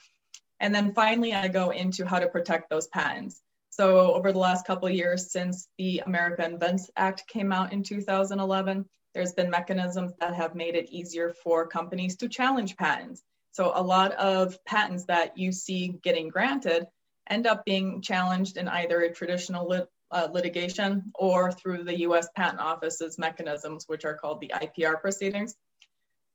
And 0.59 0.73
then 0.73 0.93
finally, 0.93 1.33
I 1.33 1.47
go 1.47 1.71
into 1.71 2.05
how 2.05 2.19
to 2.19 2.27
protect 2.27 2.69
those 2.69 2.87
patents. 2.87 3.41
So 3.71 4.13
over 4.13 4.31
the 4.31 4.39
last 4.39 4.67
couple 4.67 4.89
years 4.89 5.31
since 5.31 5.67
the 5.77 6.03
America 6.05 6.45
Invents 6.45 6.89
Act 6.95 7.27
came 7.27 7.51
out 7.51 7.73
in 7.73 7.83
2011, 7.83 8.85
there's 9.13 9.33
been 9.33 9.49
mechanisms 9.49 10.13
that 10.19 10.35
have 10.35 10.55
made 10.55 10.75
it 10.75 10.89
easier 10.89 11.33
for 11.43 11.67
companies 11.67 12.15
to 12.17 12.29
challenge 12.29 12.77
patents. 12.77 13.23
So 13.51 13.71
a 13.73 13.81
lot 13.81 14.13
of 14.13 14.63
patents 14.65 15.05
that 15.05 15.37
you 15.37 15.51
see 15.51 15.99
getting 16.03 16.29
granted 16.29 16.87
end 17.29 17.47
up 17.47 17.65
being 17.65 18.01
challenged 18.01 18.57
in 18.57 18.67
either 18.67 19.01
a 19.01 19.13
traditional 19.13 19.67
lit, 19.67 19.87
uh, 20.11 20.27
litigation 20.31 21.11
or 21.15 21.51
through 21.51 21.83
the 21.83 21.99
US 22.01 22.27
Patent 22.35 22.59
Office's 22.59 23.17
mechanisms, 23.17 23.85
which 23.87 24.05
are 24.05 24.15
called 24.15 24.41
the 24.41 24.51
IPR 24.55 24.99
proceedings. 24.99 25.55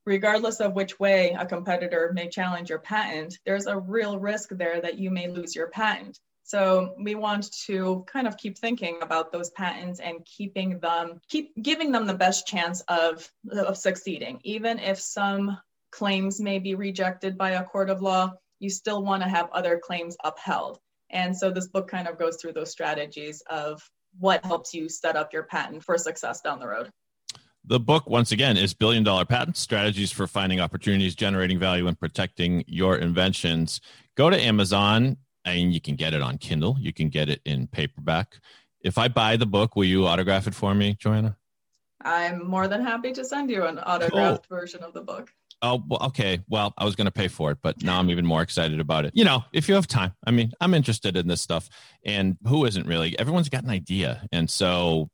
Regardless 0.05 0.61
of 0.61 0.73
which 0.73 0.99
way 0.99 1.35
a 1.37 1.45
competitor 1.45 2.11
may 2.13 2.29
challenge 2.29 2.69
your 2.69 2.79
patent, 2.79 3.39
there's 3.45 3.67
a 3.67 3.77
real 3.77 4.19
risk 4.19 4.49
there 4.51 4.79
that 4.79 4.97
you 4.97 5.11
may 5.11 5.27
lose 5.27 5.53
your 5.53 5.67
patent. 5.67 6.19
So 6.43 6.95
we 6.97 7.15
want 7.15 7.51
to 7.65 8.05
kind 8.07 8.25
of 8.25 8.37
keep 8.37 8.57
thinking 8.57 8.99
about 9.01 9.33
those 9.33 9.49
patents 9.49 9.99
and 9.99 10.23
keeping 10.23 10.79
them, 10.79 11.19
keep 11.27 11.51
giving 11.61 11.91
them 11.91 12.07
the 12.07 12.13
best 12.13 12.47
chance 12.47 12.79
of, 12.87 13.29
of 13.51 13.75
succeeding. 13.75 14.39
Even 14.43 14.79
if 14.79 14.97
some 14.97 15.57
claims 15.91 16.39
may 16.39 16.59
be 16.59 16.73
rejected 16.73 17.37
by 17.37 17.51
a 17.51 17.65
court 17.65 17.89
of 17.89 18.01
law, 18.01 18.31
you 18.59 18.69
still 18.69 19.03
want 19.03 19.23
to 19.23 19.29
have 19.29 19.49
other 19.51 19.77
claims 19.77 20.15
upheld. 20.23 20.79
And 21.09 21.35
so 21.35 21.49
this 21.49 21.67
book 21.67 21.87
kind 21.87 22.07
of 22.07 22.17
goes 22.17 22.37
through 22.37 22.53
those 22.53 22.71
strategies 22.71 23.41
of 23.49 23.81
what 24.19 24.43
helps 24.45 24.73
you 24.73 24.89
set 24.89 25.15
up 25.15 25.31
your 25.33 25.43
patent 25.43 25.83
for 25.83 25.97
success 25.97 26.41
down 26.41 26.59
the 26.59 26.67
road. 26.67 26.89
The 27.65 27.79
book, 27.79 28.07
once 28.07 28.31
again, 28.31 28.55
is 28.55 28.73
Billion 28.73 29.03
Dollar 29.03 29.25
Patents 29.25 29.59
Strategies 29.59 30.11
for 30.11 30.25
Finding 30.25 30.61
Opportunities, 30.61 31.15
Generating 31.15 31.59
Value, 31.59 31.87
and 31.87 31.99
Protecting 31.99 32.63
Your 32.65 32.95
Inventions. 32.97 33.81
Go 34.15 34.29
to 34.29 34.41
Amazon 34.41 35.17
and 35.43 35.73
you 35.73 35.81
can 35.81 35.95
get 35.95 36.13
it 36.13 36.21
on 36.21 36.37
Kindle. 36.37 36.77
You 36.79 36.93
can 36.93 37.09
get 37.09 37.29
it 37.29 37.41
in 37.45 37.67
paperback. 37.67 38.39
If 38.81 38.97
I 38.97 39.07
buy 39.07 39.37
the 39.37 39.45
book, 39.45 39.75
will 39.75 39.85
you 39.85 40.05
autograph 40.05 40.47
it 40.47 40.55
for 40.55 40.73
me, 40.73 40.95
Joanna? 40.99 41.35
I'm 42.01 42.47
more 42.47 42.67
than 42.67 42.83
happy 42.83 43.11
to 43.13 43.25
send 43.25 43.49
you 43.49 43.65
an 43.65 43.79
autographed 43.79 44.47
cool. 44.47 44.57
version 44.57 44.83
of 44.83 44.93
the 44.93 45.01
book. 45.01 45.31
Oh, 45.61 45.83
well, 45.87 46.03
okay. 46.07 46.39
Well, 46.47 46.73
I 46.77 46.85
was 46.85 46.95
going 46.95 47.05
to 47.05 47.11
pay 47.11 47.27
for 47.27 47.51
it, 47.51 47.57
but 47.63 47.83
now 47.83 47.99
I'm 47.99 48.09
even 48.09 48.25
more 48.25 48.41
excited 48.41 48.79
about 48.79 49.05
it. 49.05 49.11
You 49.15 49.25
know, 49.25 49.43
if 49.53 49.67
you 49.67 49.75
have 49.75 49.87
time, 49.87 50.13
I 50.25 50.31
mean, 50.31 50.51
I'm 50.61 50.73
interested 50.73 51.17
in 51.17 51.27
this 51.27 51.41
stuff. 51.41 51.69
And 52.05 52.37
who 52.47 52.65
isn't 52.65 52.85
really? 52.85 53.17
Everyone's 53.17 53.49
got 53.49 53.63
an 53.63 53.71
idea. 53.71 54.27
And 54.31 54.49
so 54.49 55.09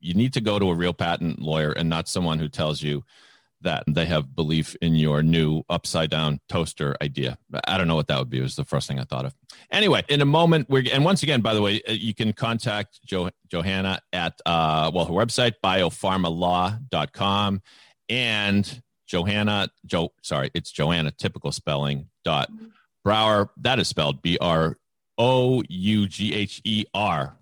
you 0.00 0.14
need 0.14 0.32
to 0.34 0.40
go 0.40 0.58
to 0.58 0.70
a 0.70 0.74
real 0.74 0.92
patent 0.92 1.40
lawyer 1.40 1.72
and 1.72 1.88
not 1.88 2.08
someone 2.08 2.38
who 2.38 2.48
tells 2.48 2.82
you, 2.82 3.02
that 3.60 3.82
they 3.88 4.06
have 4.06 4.36
belief 4.36 4.76
in 4.80 4.94
your 4.94 5.22
new 5.22 5.62
upside 5.68 6.10
down 6.10 6.40
toaster 6.48 6.96
idea. 7.02 7.36
I 7.66 7.76
don't 7.76 7.88
know 7.88 7.96
what 7.96 8.06
that 8.08 8.18
would 8.18 8.30
be. 8.30 8.38
It 8.38 8.42
was 8.42 8.56
the 8.56 8.64
first 8.64 8.86
thing 8.86 9.00
I 9.00 9.04
thought 9.04 9.24
of. 9.24 9.34
Anyway, 9.70 10.04
in 10.08 10.20
a 10.20 10.24
moment, 10.24 10.70
we're 10.70 10.84
and 10.92 11.04
once 11.04 11.22
again, 11.22 11.40
by 11.40 11.54
the 11.54 11.62
way, 11.62 11.80
uh, 11.88 11.92
you 11.92 12.14
can 12.14 12.32
contact 12.32 13.00
jo, 13.04 13.30
Johanna 13.48 14.00
at 14.12 14.40
uh, 14.46 14.90
well 14.94 15.06
her 15.06 15.12
website 15.12 15.54
biopharmalaw.com 15.62 17.62
and 18.08 18.82
Johanna 19.08 19.68
Joe 19.84 20.12
sorry 20.22 20.50
it's 20.54 20.70
Joanna 20.70 21.10
typical 21.10 21.50
spelling 21.50 22.08
dot 22.24 22.50
Brower. 23.02 23.50
that 23.56 23.80
is 23.80 23.88
spelled 23.88 24.22
B 24.22 24.38
R 24.40 24.78
O 25.16 25.64
U 25.68 26.06
G 26.06 26.34
H 26.34 26.60
E 26.64 26.84
R 26.94 27.38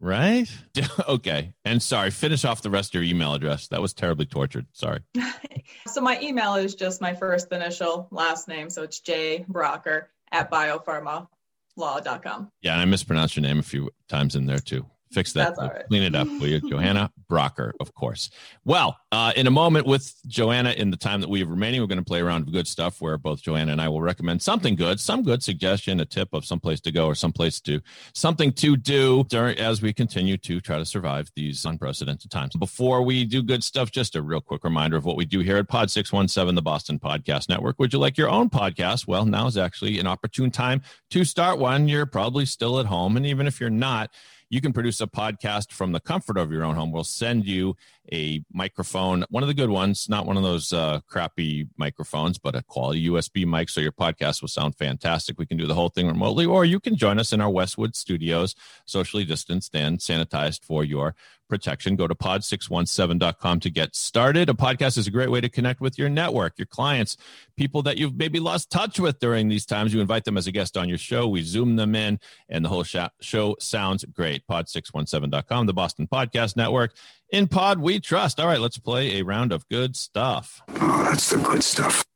Right? 0.00 0.48
okay. 1.08 1.52
And 1.64 1.82
sorry, 1.82 2.10
finish 2.10 2.44
off 2.44 2.62
the 2.62 2.70
rest 2.70 2.94
of 2.94 3.02
your 3.02 3.10
email 3.10 3.34
address. 3.34 3.68
That 3.68 3.82
was 3.82 3.92
terribly 3.92 4.26
tortured. 4.26 4.66
Sorry. 4.72 5.00
so 5.86 6.00
my 6.00 6.20
email 6.20 6.54
is 6.54 6.74
just 6.74 7.00
my 7.00 7.14
first 7.14 7.52
initial 7.52 8.08
last 8.10 8.48
name. 8.48 8.70
So 8.70 8.84
it's 8.84 9.00
J 9.00 9.44
Brougher 9.48 10.06
at 10.30 10.50
biopharmalaw.com. 10.50 12.50
Yeah, 12.62 12.72
and 12.72 12.82
I 12.82 12.84
mispronounced 12.84 13.36
your 13.36 13.42
name 13.42 13.58
a 13.58 13.62
few 13.62 13.90
times 14.08 14.36
in 14.36 14.46
there 14.46 14.60
too. 14.60 14.86
Fix 15.10 15.32
that. 15.32 15.86
Clean 15.88 16.02
it 16.02 16.14
up, 16.14 16.26
will 16.26 16.46
you? 16.46 16.60
Johanna 16.60 17.10
Brougher, 17.28 17.72
of 17.80 17.94
course. 17.94 18.30
Well, 18.64 18.98
uh, 19.10 19.32
in 19.36 19.46
a 19.46 19.50
moment 19.50 19.86
with 19.86 20.14
Joanna, 20.26 20.70
in 20.70 20.90
the 20.90 20.96
time 20.96 21.20
that 21.20 21.30
we 21.30 21.40
have 21.40 21.48
remaining, 21.48 21.80
we're 21.80 21.86
going 21.86 21.98
to 21.98 22.04
play 22.04 22.20
around 22.20 22.44
with 22.44 22.54
good 22.54 22.66
stuff 22.66 23.00
where 23.00 23.16
both 23.16 23.42
Joanna 23.42 23.72
and 23.72 23.80
I 23.80 23.88
will 23.88 24.02
recommend 24.02 24.42
something 24.42 24.76
good, 24.76 25.00
some 25.00 25.22
good 25.22 25.42
suggestion, 25.42 26.00
a 26.00 26.04
tip 26.04 26.32
of 26.32 26.44
some 26.44 26.60
place 26.60 26.80
to 26.82 26.92
go 26.92 27.06
or 27.06 27.14
some 27.14 27.32
place 27.32 27.60
to 27.60 27.80
something 28.14 28.52
to 28.54 28.76
do 28.76 29.24
during, 29.24 29.58
as 29.58 29.80
we 29.80 29.92
continue 29.92 30.36
to 30.38 30.60
try 30.60 30.78
to 30.78 30.84
survive 30.84 31.30
these 31.36 31.64
unprecedented 31.64 32.30
times. 32.30 32.54
Before 32.56 33.02
we 33.02 33.24
do 33.24 33.42
good 33.42 33.64
stuff, 33.64 33.90
just 33.90 34.16
a 34.16 34.22
real 34.22 34.40
quick 34.40 34.64
reminder 34.64 34.96
of 34.96 35.04
what 35.04 35.16
we 35.16 35.24
do 35.24 35.40
here 35.40 35.56
at 35.56 35.68
Pod 35.68 35.90
617, 35.90 36.54
the 36.54 36.62
Boston 36.62 36.98
Podcast 36.98 37.48
Network. 37.48 37.78
Would 37.78 37.92
you 37.92 37.98
like 37.98 38.18
your 38.18 38.28
own 38.28 38.50
podcast? 38.50 39.06
Well, 39.06 39.24
now 39.24 39.46
is 39.46 39.56
actually 39.56 39.98
an 39.98 40.06
opportune 40.06 40.50
time 40.50 40.82
to 41.10 41.24
start 41.24 41.58
one. 41.58 41.88
You're 41.88 42.06
probably 42.06 42.46
still 42.46 42.78
at 42.78 42.86
home. 42.86 43.16
And 43.16 43.26
even 43.26 43.46
if 43.46 43.60
you're 43.60 43.70
not, 43.70 44.10
you 44.50 44.60
can 44.60 44.72
produce 44.72 45.00
a 45.00 45.06
podcast 45.06 45.72
from 45.72 45.92
the 45.92 46.00
comfort 46.00 46.38
of 46.38 46.50
your 46.50 46.64
own 46.64 46.74
home. 46.74 46.90
We'll 46.90 47.04
send 47.04 47.46
you 47.46 47.76
a 48.10 48.42
microphone, 48.52 49.24
one 49.28 49.42
of 49.42 49.48
the 49.48 49.54
good 49.54 49.68
ones, 49.68 50.08
not 50.08 50.24
one 50.24 50.38
of 50.38 50.42
those 50.42 50.72
uh, 50.72 51.00
crappy 51.06 51.68
microphones, 51.76 52.38
but 52.38 52.54
a 52.54 52.62
quality 52.62 53.06
USB 53.08 53.46
mic. 53.46 53.68
So 53.68 53.80
your 53.80 53.92
podcast 53.92 54.40
will 54.40 54.48
sound 54.48 54.76
fantastic. 54.76 55.38
We 55.38 55.46
can 55.46 55.58
do 55.58 55.66
the 55.66 55.74
whole 55.74 55.90
thing 55.90 56.06
remotely, 56.06 56.46
or 56.46 56.64
you 56.64 56.80
can 56.80 56.96
join 56.96 57.18
us 57.18 57.32
in 57.32 57.40
our 57.40 57.50
Westwood 57.50 57.94
studios, 57.94 58.54
socially 58.86 59.24
distanced 59.24 59.74
and 59.76 59.98
sanitized 59.98 60.64
for 60.64 60.84
your 60.84 61.14
protection. 61.48 61.96
Go 61.96 62.06
to 62.06 62.14
pod617.com 62.14 63.60
to 63.60 63.70
get 63.70 63.96
started. 63.96 64.48
A 64.48 64.54
podcast 64.54 64.98
is 64.98 65.06
a 65.06 65.10
great 65.10 65.30
way 65.30 65.40
to 65.40 65.48
connect 65.48 65.80
with 65.80 65.98
your 65.98 66.08
network, 66.08 66.58
your 66.58 66.66
clients, 66.66 67.16
people 67.56 67.82
that 67.82 67.98
you've 67.98 68.16
maybe 68.16 68.40
lost 68.40 68.70
touch 68.70 69.00
with 69.00 69.18
during 69.18 69.48
these 69.48 69.66
times. 69.66 69.92
You 69.92 70.00
invite 70.00 70.24
them 70.24 70.36
as 70.36 70.46
a 70.46 70.52
guest 70.52 70.76
on 70.76 70.88
your 70.88 70.98
show. 70.98 71.28
We 71.28 71.42
zoom 71.42 71.76
them 71.76 71.94
in, 71.94 72.20
and 72.48 72.64
the 72.64 72.68
whole 72.68 72.84
show 72.84 73.56
sounds 73.60 74.04
great. 74.04 74.46
Pod617.com, 74.46 75.66
the 75.66 75.74
Boston 75.74 76.06
Podcast 76.06 76.56
Network. 76.56 76.94
In 77.30 77.46
Pod, 77.46 77.78
we 77.78 78.00
trust. 78.00 78.40
All 78.40 78.46
right, 78.46 78.60
let's 78.60 78.78
play 78.78 79.18
a 79.18 79.24
round 79.24 79.52
of 79.52 79.68
good 79.68 79.96
stuff. 79.96 80.62
Oh, 80.80 81.04
that's 81.04 81.30
the 81.30 81.38
good 81.38 81.62
stuff. 81.62 82.07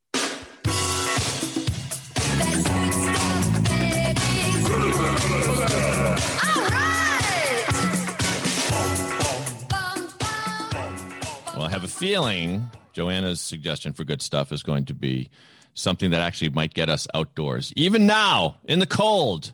Feeling 11.93 12.71
Joanna's 12.93 13.41
suggestion 13.41 13.93
for 13.93 14.05
good 14.05 14.23
stuff 14.23 14.53
is 14.53 14.63
going 14.63 14.87
to 14.87 14.95
be 14.95 15.31
something 15.75 16.11
that 16.11 16.21
actually 16.21 16.51
might 16.51 16.75
get 16.75 16.89
us 16.89 17.07
outdoors, 17.15 17.73
even 17.77 18.07
now 18.07 18.57
in 18.65 18.79
the 18.79 18.87
cold. 18.87 19.53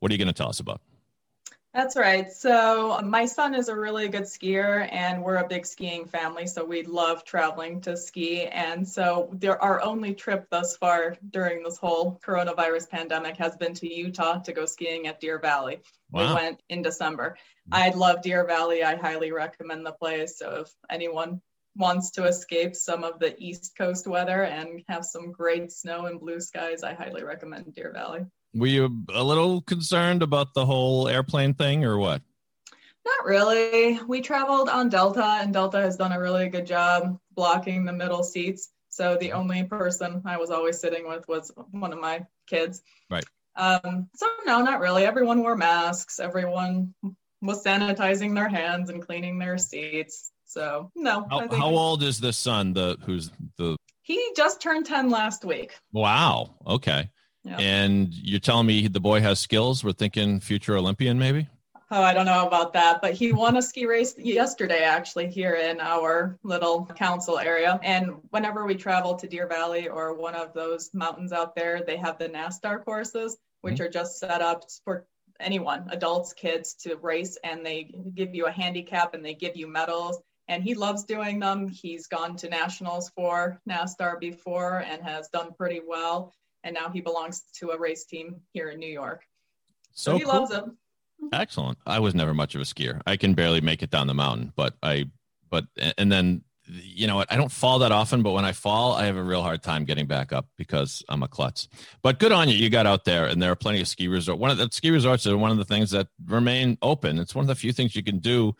What 0.00 0.10
are 0.10 0.14
you 0.14 0.18
going 0.18 0.28
to 0.28 0.34
tell 0.34 0.48
us 0.48 0.60
about? 0.60 0.80
That's 1.74 1.96
right. 1.96 2.30
So 2.30 3.00
my 3.02 3.24
son 3.24 3.54
is 3.54 3.68
a 3.68 3.76
really 3.76 4.06
good 4.08 4.24
skier 4.24 4.86
and 4.92 5.22
we're 5.24 5.36
a 5.36 5.48
big 5.48 5.64
skiing 5.64 6.04
family. 6.04 6.46
So 6.46 6.66
we 6.66 6.82
love 6.82 7.24
traveling 7.24 7.80
to 7.82 7.96
ski. 7.96 8.44
And 8.44 8.86
so 8.86 9.30
there, 9.32 9.60
our 9.62 9.80
only 9.82 10.12
trip 10.12 10.48
thus 10.50 10.76
far 10.76 11.16
during 11.30 11.62
this 11.62 11.78
whole 11.78 12.20
coronavirus 12.22 12.90
pandemic 12.90 13.38
has 13.38 13.56
been 13.56 13.72
to 13.74 13.92
Utah 13.92 14.40
to 14.40 14.52
go 14.52 14.66
skiing 14.66 15.06
at 15.06 15.18
Deer 15.18 15.38
Valley. 15.38 15.80
Wow. 16.10 16.28
We 16.28 16.34
went 16.34 16.62
in 16.68 16.82
December. 16.82 17.38
Mm-hmm. 17.70 17.82
I 17.82 17.88
love 17.96 18.20
Deer 18.20 18.44
Valley. 18.46 18.84
I 18.84 18.96
highly 18.96 19.32
recommend 19.32 19.86
the 19.86 19.92
place. 19.92 20.36
So 20.36 20.64
if 20.66 20.74
anyone 20.90 21.40
wants 21.76 22.10
to 22.12 22.24
escape 22.24 22.74
some 22.74 23.04
of 23.04 23.18
the 23.18 23.34
East 23.38 23.74
Coast 23.76 24.06
weather 24.06 24.44
and 24.44 24.82
have 24.88 25.04
some 25.04 25.32
great 25.32 25.72
snow 25.72 26.06
and 26.06 26.20
blue 26.20 26.40
skies, 26.40 26.82
I 26.82 26.94
highly 26.94 27.22
recommend 27.22 27.74
Deer 27.74 27.92
Valley. 27.92 28.26
Were 28.54 28.66
you 28.66 29.04
a 29.14 29.22
little 29.22 29.62
concerned 29.62 30.22
about 30.22 30.52
the 30.54 30.66
whole 30.66 31.08
airplane 31.08 31.54
thing 31.54 31.84
or 31.84 31.98
what? 31.98 32.20
Not 33.04 33.24
really. 33.24 33.98
We 34.06 34.20
traveled 34.20 34.68
on 34.68 34.88
Delta, 34.88 35.38
and 35.40 35.52
Delta 35.52 35.78
has 35.78 35.96
done 35.96 36.12
a 36.12 36.20
really 36.20 36.48
good 36.48 36.66
job 36.66 37.18
blocking 37.34 37.84
the 37.84 37.92
middle 37.92 38.22
seats. 38.22 38.70
So 38.90 39.16
the 39.18 39.32
only 39.32 39.64
person 39.64 40.22
I 40.26 40.36
was 40.36 40.50
always 40.50 40.78
sitting 40.78 41.08
with 41.08 41.26
was 41.26 41.50
one 41.70 41.92
of 41.92 42.00
my 42.00 42.26
kids. 42.46 42.82
Right. 43.10 43.24
Um, 43.56 44.08
so 44.14 44.28
no, 44.44 44.62
not 44.62 44.80
really. 44.80 45.04
Everyone 45.04 45.40
wore 45.40 45.56
masks. 45.56 46.20
Everyone 46.20 46.94
was 47.40 47.64
sanitizing 47.64 48.34
their 48.34 48.48
hands 48.48 48.90
and 48.90 49.04
cleaning 49.04 49.38
their 49.38 49.58
seats. 49.58 50.31
So 50.52 50.90
no. 50.94 51.26
How, 51.30 51.48
how 51.48 51.70
old 51.70 52.02
is 52.02 52.20
the 52.20 52.32
son? 52.32 52.74
The 52.74 52.98
who's 53.04 53.30
the 53.56 53.76
He 54.02 54.32
just 54.36 54.60
turned 54.60 54.86
10 54.86 55.08
last 55.08 55.44
week. 55.44 55.74
wow? 55.92 56.54
Okay. 56.66 57.10
And 57.44 58.14
you're 58.14 58.40
telling 58.40 58.66
me 58.66 58.86
the 58.88 59.00
boy 59.00 59.20
has 59.20 59.40
skills? 59.40 59.82
We're 59.82 59.92
thinking 59.92 60.40
future 60.40 60.76
Olympian, 60.76 61.18
maybe? 61.18 61.48
Oh, 61.90 62.00
I 62.00 62.14
don't 62.14 62.24
know 62.24 62.46
about 62.46 62.72
that, 62.72 63.02
but 63.02 63.12
he 63.12 63.32
won 63.32 63.58
a 63.58 63.62
ski 63.62 63.84
race 63.84 64.14
yesterday, 64.16 64.82
actually, 64.82 65.28
here 65.28 65.56
in 65.56 65.78
our 65.78 66.38
little 66.42 66.86
council 66.86 67.38
area. 67.38 67.78
And 67.82 68.14
whenever 68.30 68.64
we 68.64 68.76
travel 68.76 69.14
to 69.16 69.28
Deer 69.28 69.46
Valley 69.46 69.88
or 69.88 70.14
one 70.14 70.34
of 70.34 70.54
those 70.54 70.88
mountains 70.94 71.32
out 71.32 71.54
there, 71.54 71.82
they 71.86 71.98
have 71.98 72.18
the 72.18 72.30
NASTAR 72.30 72.82
courses, 72.82 73.36
which 73.60 73.74
mm-hmm. 73.74 73.84
are 73.84 73.88
just 73.90 74.18
set 74.18 74.40
up 74.40 74.64
for 74.84 75.06
anyone, 75.38 75.86
adults, 75.90 76.32
kids, 76.32 76.74
to 76.76 76.96
race. 76.96 77.36
And 77.44 77.66
they 77.66 77.94
give 78.14 78.34
you 78.34 78.46
a 78.46 78.50
handicap 78.50 79.12
and 79.12 79.22
they 79.22 79.34
give 79.34 79.56
you 79.56 79.66
medals. 79.66 80.18
And 80.48 80.62
he 80.62 80.74
loves 80.74 81.04
doing 81.04 81.38
them. 81.38 81.68
He's 81.68 82.06
gone 82.06 82.36
to 82.36 82.48
nationals 82.48 83.10
for 83.10 83.60
NASTAR 83.68 84.18
before 84.18 84.84
and 84.86 85.02
has 85.02 85.28
done 85.28 85.52
pretty 85.54 85.80
well. 85.86 86.32
And 86.64 86.74
now 86.74 86.90
he 86.90 87.00
belongs 87.00 87.42
to 87.58 87.70
a 87.70 87.78
race 87.78 88.04
team 88.04 88.40
here 88.52 88.68
in 88.68 88.78
New 88.78 88.90
York. 88.90 89.24
So, 89.92 90.12
So 90.12 90.18
he 90.18 90.24
cool. 90.24 90.34
loves 90.34 90.50
them. 90.50 90.76
Excellent. 91.32 91.78
I 91.86 92.00
was 92.00 92.14
never 92.14 92.34
much 92.34 92.54
of 92.54 92.60
a 92.60 92.64
skier. 92.64 93.00
I 93.06 93.16
can 93.16 93.34
barely 93.34 93.60
make 93.60 93.82
it 93.82 93.90
down 93.90 94.08
the 94.08 94.14
mountain, 94.14 94.52
but 94.56 94.74
I, 94.82 95.06
but, 95.50 95.66
and 95.96 96.10
then, 96.10 96.42
you 96.66 97.06
know 97.06 97.16
what? 97.16 97.30
I 97.30 97.36
don't 97.36 97.50
fall 97.50 97.80
that 97.80 97.92
often, 97.92 98.22
but 98.22 98.32
when 98.32 98.44
I 98.44 98.52
fall, 98.52 98.92
I 98.92 99.06
have 99.06 99.16
a 99.16 99.22
real 99.22 99.42
hard 99.42 99.62
time 99.62 99.84
getting 99.84 100.06
back 100.06 100.32
up 100.32 100.46
because 100.56 101.04
I'm 101.08 101.22
a 101.22 101.28
klutz. 101.28 101.68
But 102.02 102.18
good 102.18 102.32
on 102.32 102.48
you. 102.48 102.54
You 102.54 102.70
got 102.70 102.86
out 102.86 103.04
there 103.04 103.26
and 103.26 103.42
there 103.42 103.50
are 103.50 103.56
plenty 103.56 103.80
of 103.80 103.88
ski 103.88 104.08
resorts. 104.08 104.40
One 104.40 104.50
of 104.50 104.58
the 104.58 104.68
ski 104.72 104.90
resorts 104.90 105.26
are 105.26 105.36
one 105.36 105.50
of 105.50 105.58
the 105.58 105.64
things 105.64 105.90
that 105.90 106.08
remain 106.26 106.78
open. 106.80 107.18
It's 107.18 107.34
one 107.34 107.42
of 107.42 107.48
the 107.48 107.54
few 107.54 107.72
things 107.72 107.94
you 107.94 108.02
can 108.02 108.18
do 108.18 108.54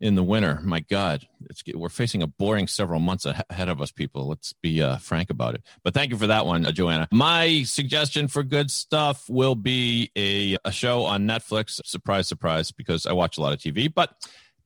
in 0.00 0.14
the 0.14 0.22
winter. 0.22 0.60
My 0.62 0.80
God, 0.80 1.26
it's 1.48 1.62
we're 1.74 1.88
facing 1.88 2.22
a 2.22 2.26
boring 2.26 2.66
several 2.66 3.00
months 3.00 3.26
ahead 3.26 3.68
of 3.68 3.80
us, 3.80 3.92
people. 3.92 4.28
Let's 4.28 4.52
be 4.54 4.82
uh, 4.82 4.96
frank 4.96 5.30
about 5.30 5.54
it. 5.54 5.62
But 5.84 5.94
thank 5.94 6.10
you 6.10 6.16
for 6.16 6.26
that 6.26 6.46
one, 6.46 6.64
uh, 6.66 6.72
Joanna. 6.72 7.08
My 7.12 7.62
suggestion 7.64 8.28
for 8.28 8.42
good 8.42 8.70
stuff 8.70 9.28
will 9.28 9.54
be 9.54 10.10
a, 10.16 10.56
a 10.64 10.72
show 10.72 11.04
on 11.04 11.26
Netflix. 11.26 11.80
Surprise, 11.84 12.28
surprise, 12.28 12.72
because 12.72 13.06
I 13.06 13.12
watch 13.12 13.38
a 13.38 13.40
lot 13.40 13.52
of 13.52 13.58
TV. 13.58 13.92
But 13.92 14.14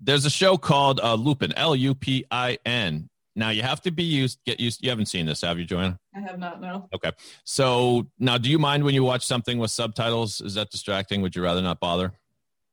there's 0.00 0.24
a 0.24 0.30
show 0.30 0.56
called 0.56 1.00
uh, 1.00 1.14
Lupin, 1.14 1.52
L 1.56 1.74
U 1.74 1.94
P 1.94 2.24
I 2.30 2.58
N. 2.64 3.08
Now 3.36 3.50
you 3.50 3.62
have 3.62 3.80
to 3.82 3.90
be 3.90 4.04
used, 4.04 4.38
get 4.46 4.60
used. 4.60 4.82
You 4.84 4.90
haven't 4.90 5.06
seen 5.06 5.26
this, 5.26 5.40
have 5.40 5.58
you, 5.58 5.64
Joanna? 5.64 5.98
I 6.14 6.20
have 6.20 6.38
not 6.38 6.60
No. 6.60 6.88
Okay. 6.94 7.10
So 7.42 8.06
now, 8.18 8.38
do 8.38 8.48
you 8.48 8.60
mind 8.60 8.84
when 8.84 8.94
you 8.94 9.02
watch 9.02 9.26
something 9.26 9.58
with 9.58 9.72
subtitles? 9.72 10.40
Is 10.40 10.54
that 10.54 10.70
distracting? 10.70 11.20
Would 11.22 11.34
you 11.34 11.42
rather 11.42 11.62
not 11.62 11.80
bother? 11.80 12.12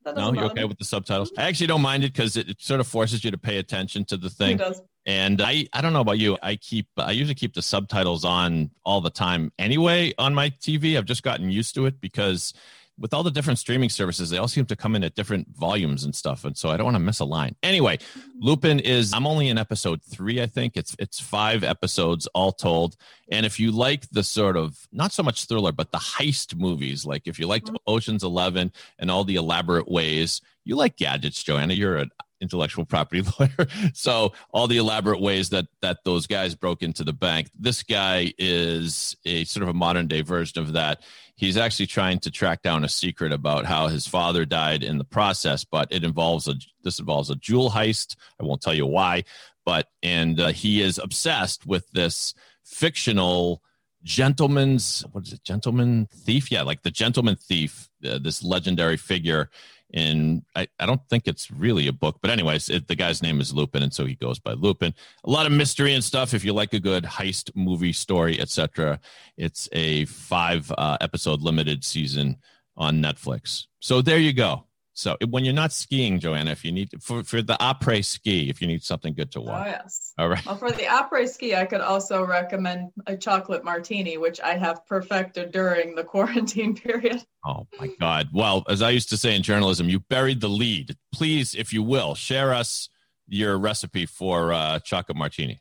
No, 0.05 0.33
you're 0.33 0.45
okay 0.45 0.61
me. 0.61 0.65
with 0.65 0.79
the 0.79 0.85
subtitles. 0.85 1.31
I 1.37 1.43
actually 1.43 1.67
don't 1.67 1.81
mind 1.81 2.03
it 2.03 2.13
because 2.13 2.35
it, 2.35 2.49
it 2.49 2.61
sort 2.61 2.79
of 2.79 2.87
forces 2.87 3.23
you 3.23 3.31
to 3.31 3.37
pay 3.37 3.57
attention 3.57 4.05
to 4.05 4.17
the 4.17 4.29
thing. 4.29 4.59
And 5.05 5.41
I, 5.41 5.67
I 5.73 5.81
don't 5.81 5.93
know 5.93 6.01
about 6.01 6.19
you. 6.19 6.37
I 6.41 6.55
keep, 6.55 6.87
I 6.97 7.11
usually 7.11 7.35
keep 7.35 7.53
the 7.53 7.61
subtitles 7.61 8.23
on 8.23 8.71
all 8.85 9.01
the 9.01 9.09
time 9.09 9.51
anyway 9.57 10.13
on 10.17 10.33
my 10.33 10.49
TV. 10.49 10.97
I've 10.97 11.05
just 11.05 11.23
gotten 11.23 11.49
used 11.49 11.75
to 11.75 11.85
it 11.85 11.99
because 12.01 12.53
with 13.01 13.13
all 13.13 13.23
the 13.23 13.31
different 13.31 13.57
streaming 13.57 13.89
services, 13.89 14.29
they 14.29 14.37
all 14.37 14.47
seem 14.47 14.65
to 14.67 14.75
come 14.75 14.95
in 14.95 15.03
at 15.03 15.15
different 15.15 15.47
volumes 15.57 16.03
and 16.03 16.15
stuff. 16.15 16.45
And 16.45 16.55
so 16.55 16.69
I 16.69 16.77
don't 16.77 16.85
want 16.85 16.95
to 16.95 16.99
miss 16.99 17.19
a 17.19 17.25
line. 17.25 17.55
Anyway, 17.63 17.97
Lupin 18.39 18.79
is, 18.79 19.11
I'm 19.11 19.25
only 19.25 19.49
in 19.49 19.57
episode 19.57 20.01
three, 20.03 20.41
I 20.41 20.45
think. 20.45 20.77
It's, 20.77 20.95
it's 20.99 21.19
five 21.19 21.63
episodes 21.63 22.27
all 22.27 22.51
told. 22.51 22.95
And 23.31 23.45
if 23.45 23.59
you 23.59 23.71
like 23.71 24.07
the 24.11 24.23
sort 24.23 24.55
of, 24.55 24.77
not 24.91 25.11
so 25.11 25.23
much 25.23 25.45
thriller, 25.45 25.71
but 25.71 25.91
the 25.91 25.97
heist 25.97 26.55
movies, 26.55 27.03
like 27.03 27.27
if 27.27 27.39
you 27.39 27.47
liked 27.47 27.67
mm-hmm. 27.67 27.77
Ocean's 27.87 28.23
11 28.23 28.71
and 28.99 29.11
all 29.11 29.23
the 29.23 29.35
elaborate 29.35 29.89
ways, 29.89 30.39
you 30.63 30.75
like 30.75 30.95
gadgets, 30.95 31.41
Joanna. 31.43 31.73
You're 31.73 31.97
an 31.97 32.11
intellectual 32.41 32.85
property 32.85 33.23
lawyer. 33.39 33.67
so 33.93 34.33
all 34.51 34.67
the 34.67 34.77
elaborate 34.77 35.21
ways 35.21 35.49
that 35.49 35.67
that 35.81 35.99
those 36.03 36.27
guys 36.27 36.55
broke 36.55 36.81
into 36.81 37.03
the 37.03 37.13
bank. 37.13 37.49
This 37.57 37.83
guy 37.83 38.33
is 38.37 39.15
a 39.25 39.45
sort 39.45 39.63
of 39.63 39.69
a 39.69 39.73
modern 39.73 40.07
day 40.07 40.21
version 40.21 40.61
of 40.61 40.73
that. 40.73 41.01
He's 41.35 41.57
actually 41.57 41.87
trying 41.87 42.19
to 42.19 42.31
track 42.31 42.61
down 42.61 42.83
a 42.83 42.89
secret 42.89 43.31
about 43.31 43.65
how 43.65 43.87
his 43.87 44.07
father 44.07 44.45
died 44.45 44.83
in 44.83 44.97
the 44.97 45.03
process, 45.03 45.63
but 45.63 45.87
it 45.91 46.03
involves 46.03 46.47
a 46.47 46.55
this 46.83 46.99
involves 46.99 47.29
a 47.29 47.35
jewel 47.35 47.71
heist. 47.71 48.15
I 48.39 48.43
won't 48.43 48.61
tell 48.61 48.73
you 48.73 48.85
why, 48.85 49.23
but 49.65 49.87
and 50.03 50.39
uh, 50.39 50.49
he 50.49 50.81
is 50.81 50.97
obsessed 50.97 51.65
with 51.65 51.89
this 51.91 52.33
fictional 52.63 53.61
gentleman's 54.03 55.05
what 55.11 55.27
is 55.27 55.33
it 55.33 55.43
gentleman 55.43 56.07
thief 56.11 56.51
yeah 56.51 56.63
like 56.63 56.81
the 56.81 56.89
gentleman 56.89 57.35
thief 57.35 57.87
uh, 58.03 58.17
this 58.17 58.43
legendary 58.43 58.97
figure 58.97 59.49
in 59.93 60.43
I, 60.55 60.67
I 60.79 60.85
don't 60.85 61.01
think 61.09 61.27
it's 61.27 61.51
really 61.51 61.87
a 61.87 61.93
book 61.93 62.19
but 62.21 62.31
anyways 62.31 62.69
it, 62.69 62.87
the 62.87 62.95
guy's 62.95 63.21
name 63.21 63.41
is 63.41 63.53
lupin 63.53 63.83
and 63.83 63.93
so 63.93 64.05
he 64.05 64.15
goes 64.15 64.39
by 64.39 64.53
lupin. 64.53 64.93
A 65.23 65.29
lot 65.29 65.45
of 65.45 65.51
mystery 65.51 65.93
and 65.93 66.03
stuff. 66.03 66.33
If 66.33 66.43
you 66.43 66.53
like 66.53 66.73
a 66.73 66.79
good 66.79 67.03
heist 67.03 67.51
movie 67.55 67.93
story 67.93 68.39
etc 68.39 68.99
it's 69.37 69.69
a 69.71 70.05
five 70.05 70.71
uh, 70.77 70.97
episode 71.01 71.41
limited 71.41 71.83
season 71.83 72.37
on 72.77 73.01
netflix. 73.01 73.65
So 73.79 74.01
there 74.01 74.19
you 74.19 74.33
go 74.33 74.65
so 74.93 75.15
when 75.29 75.45
you're 75.45 75.53
not 75.53 75.71
skiing 75.71 76.19
joanna 76.19 76.51
if 76.51 76.65
you 76.65 76.71
need 76.71 76.89
for, 77.01 77.23
for 77.23 77.41
the 77.41 77.55
après 77.61 78.03
ski 78.03 78.49
if 78.49 78.61
you 78.61 78.67
need 78.67 78.83
something 78.83 79.13
good 79.13 79.31
to 79.31 79.39
Oh, 79.39 79.43
watch 79.43 79.67
yes. 79.67 80.13
all 80.17 80.27
right 80.29 80.45
Well, 80.45 80.57
for 80.57 80.71
the 80.71 80.83
après 80.83 81.27
ski, 81.29 81.55
I 81.55 81.65
could 81.65 81.81
also 81.81 82.25
recommend 82.25 82.91
a 83.07 83.15
chocolate 83.15 83.63
martini, 83.63 84.17
which 84.17 84.39
I 84.41 84.53
have 84.57 84.85
perfected 84.87 85.51
during 85.51 85.95
the 85.95 86.03
quarantine 86.13 86.75
period. 86.75 87.23
Oh 87.45 87.67
my 87.79 87.89
God. 87.99 88.29
Well, 88.33 88.63
as 88.69 88.81
I 88.81 88.89
used 88.91 89.09
to 89.09 89.17
say 89.17 89.35
in 89.35 89.43
journalism, 89.43 89.87
you 89.89 89.99
buried 89.99 90.41
the 90.41 90.49
lead. 90.49 90.95
Please, 91.13 91.55
if 91.55 91.71
you 91.73 91.81
will, 91.83 92.13
share 92.15 92.53
us 92.53 92.89
your 93.27 93.57
recipe 93.57 94.05
for 94.05 94.51
uh, 94.53 94.79
chocolate 94.79 95.17
martini. 95.17 95.59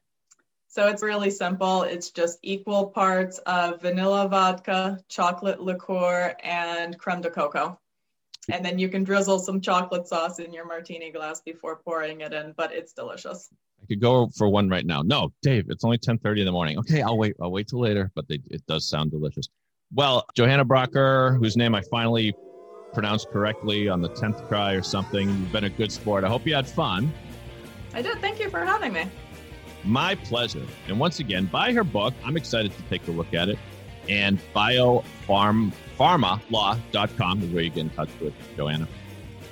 So 0.68 0.88
it's 0.88 1.02
really 1.02 1.30
simple. 1.30 1.82
It's 1.82 2.10
just 2.10 2.38
equal 2.42 2.88
parts 2.88 3.38
of 3.46 3.80
vanilla 3.80 4.28
vodka, 4.28 4.98
chocolate 5.08 5.60
liqueur, 5.60 6.34
and 6.42 6.98
creme 6.98 7.20
de 7.22 7.30
coco. 7.30 7.78
And 8.48 8.64
then 8.64 8.78
you 8.78 8.88
can 8.88 9.04
drizzle 9.04 9.38
some 9.38 9.60
chocolate 9.60 10.08
sauce 10.08 10.38
in 10.38 10.52
your 10.52 10.66
martini 10.66 11.12
glass 11.12 11.40
before 11.40 11.76
pouring 11.76 12.22
it 12.22 12.32
in, 12.32 12.54
but 12.56 12.72
it's 12.72 12.92
delicious. 12.92 13.50
I 13.82 13.86
could 13.86 14.00
go 14.00 14.28
for 14.36 14.48
one 14.48 14.68
right 14.68 14.84
now. 14.84 15.02
No, 15.02 15.32
Dave, 15.42 15.66
it's 15.68 15.84
only 15.84 15.96
1030 15.96 16.40
in 16.40 16.46
the 16.46 16.52
morning. 16.52 16.78
Okay, 16.78 17.02
I'll 17.02 17.18
wait. 17.18 17.36
I'll 17.40 17.50
wait 17.50 17.68
till 17.68 17.80
later, 17.80 18.10
but 18.14 18.28
they, 18.28 18.40
it 18.50 18.66
does 18.66 18.88
sound 18.88 19.10
delicious. 19.10 19.48
Well, 19.92 20.24
Johanna 20.34 20.64
Brougher, 20.64 21.36
whose 21.38 21.56
name 21.56 21.74
I 21.74 21.82
finally 21.90 22.34
pronounced 22.92 23.28
correctly 23.30 23.88
on 23.88 24.00
the 24.00 24.10
10th 24.10 24.48
try 24.48 24.72
or 24.72 24.82
something, 24.82 25.28
you've 25.28 25.52
been 25.52 25.64
a 25.64 25.70
good 25.70 25.92
sport. 25.92 26.24
I 26.24 26.28
hope 26.28 26.46
you 26.46 26.54
had 26.54 26.66
fun. 26.66 27.12
I 27.94 28.02
did. 28.02 28.18
Thank 28.20 28.38
you 28.38 28.50
for 28.50 28.60
having 28.64 28.92
me. 28.92 29.06
My 29.84 30.14
pleasure. 30.14 30.64
And 30.88 30.98
once 30.98 31.18
again, 31.18 31.46
buy 31.46 31.72
her 31.72 31.84
book. 31.84 32.14
I'm 32.24 32.36
excited 32.36 32.72
to 32.76 32.82
take 32.84 33.06
a 33.08 33.10
look 33.10 33.32
at 33.34 33.48
it. 33.48 33.58
And 34.08 34.38
biopharmalaw.com 34.54 37.42
is 37.42 37.50
where 37.50 37.62
you 37.62 37.70
get 37.70 37.78
in 37.78 37.90
touch 37.90 38.10
with 38.20 38.34
Joanna. 38.56 38.88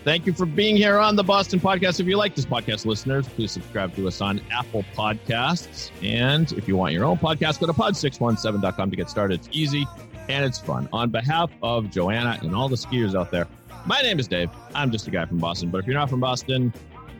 Thank 0.04 0.26
you 0.26 0.32
for 0.32 0.46
being 0.46 0.76
here 0.76 0.98
on 0.98 1.16
the 1.16 1.24
Boston 1.24 1.60
Podcast. 1.60 2.00
If 2.00 2.06
you 2.06 2.16
like 2.16 2.34
this 2.34 2.46
podcast, 2.46 2.86
listeners, 2.86 3.28
please 3.28 3.52
subscribe 3.52 3.94
to 3.96 4.08
us 4.08 4.20
on 4.20 4.40
Apple 4.50 4.84
Podcasts. 4.94 5.90
And 6.02 6.50
if 6.52 6.66
you 6.66 6.76
want 6.76 6.94
your 6.94 7.04
own 7.04 7.18
podcast, 7.18 7.60
go 7.60 7.66
to 7.66 7.72
pod617.com 7.72 8.90
to 8.90 8.96
get 8.96 9.10
started. 9.10 9.40
It's 9.40 9.48
easy 9.52 9.86
and 10.28 10.44
it's 10.44 10.58
fun. 10.58 10.88
On 10.92 11.10
behalf 11.10 11.50
of 11.62 11.90
Joanna 11.90 12.38
and 12.42 12.54
all 12.54 12.68
the 12.68 12.76
skiers 12.76 13.18
out 13.18 13.30
there, 13.30 13.46
my 13.86 14.00
name 14.00 14.18
is 14.18 14.28
Dave. 14.28 14.50
I'm 14.74 14.90
just 14.90 15.06
a 15.08 15.10
guy 15.10 15.26
from 15.26 15.38
Boston. 15.38 15.70
But 15.70 15.78
if 15.78 15.86
you're 15.86 15.94
not 15.94 16.08
from 16.08 16.20
Boston, 16.20 16.72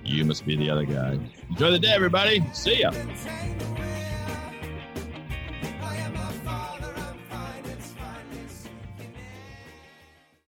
you 0.05 0.25
must 0.25 0.47
be 0.47 0.57
the 0.57 0.71
other 0.71 0.85
guy. 0.85 1.19
Enjoy 1.51 1.71
the 1.71 1.79
day, 1.79 1.93
everybody. 1.93 2.45
See 2.53 2.81
ya. 2.81 2.93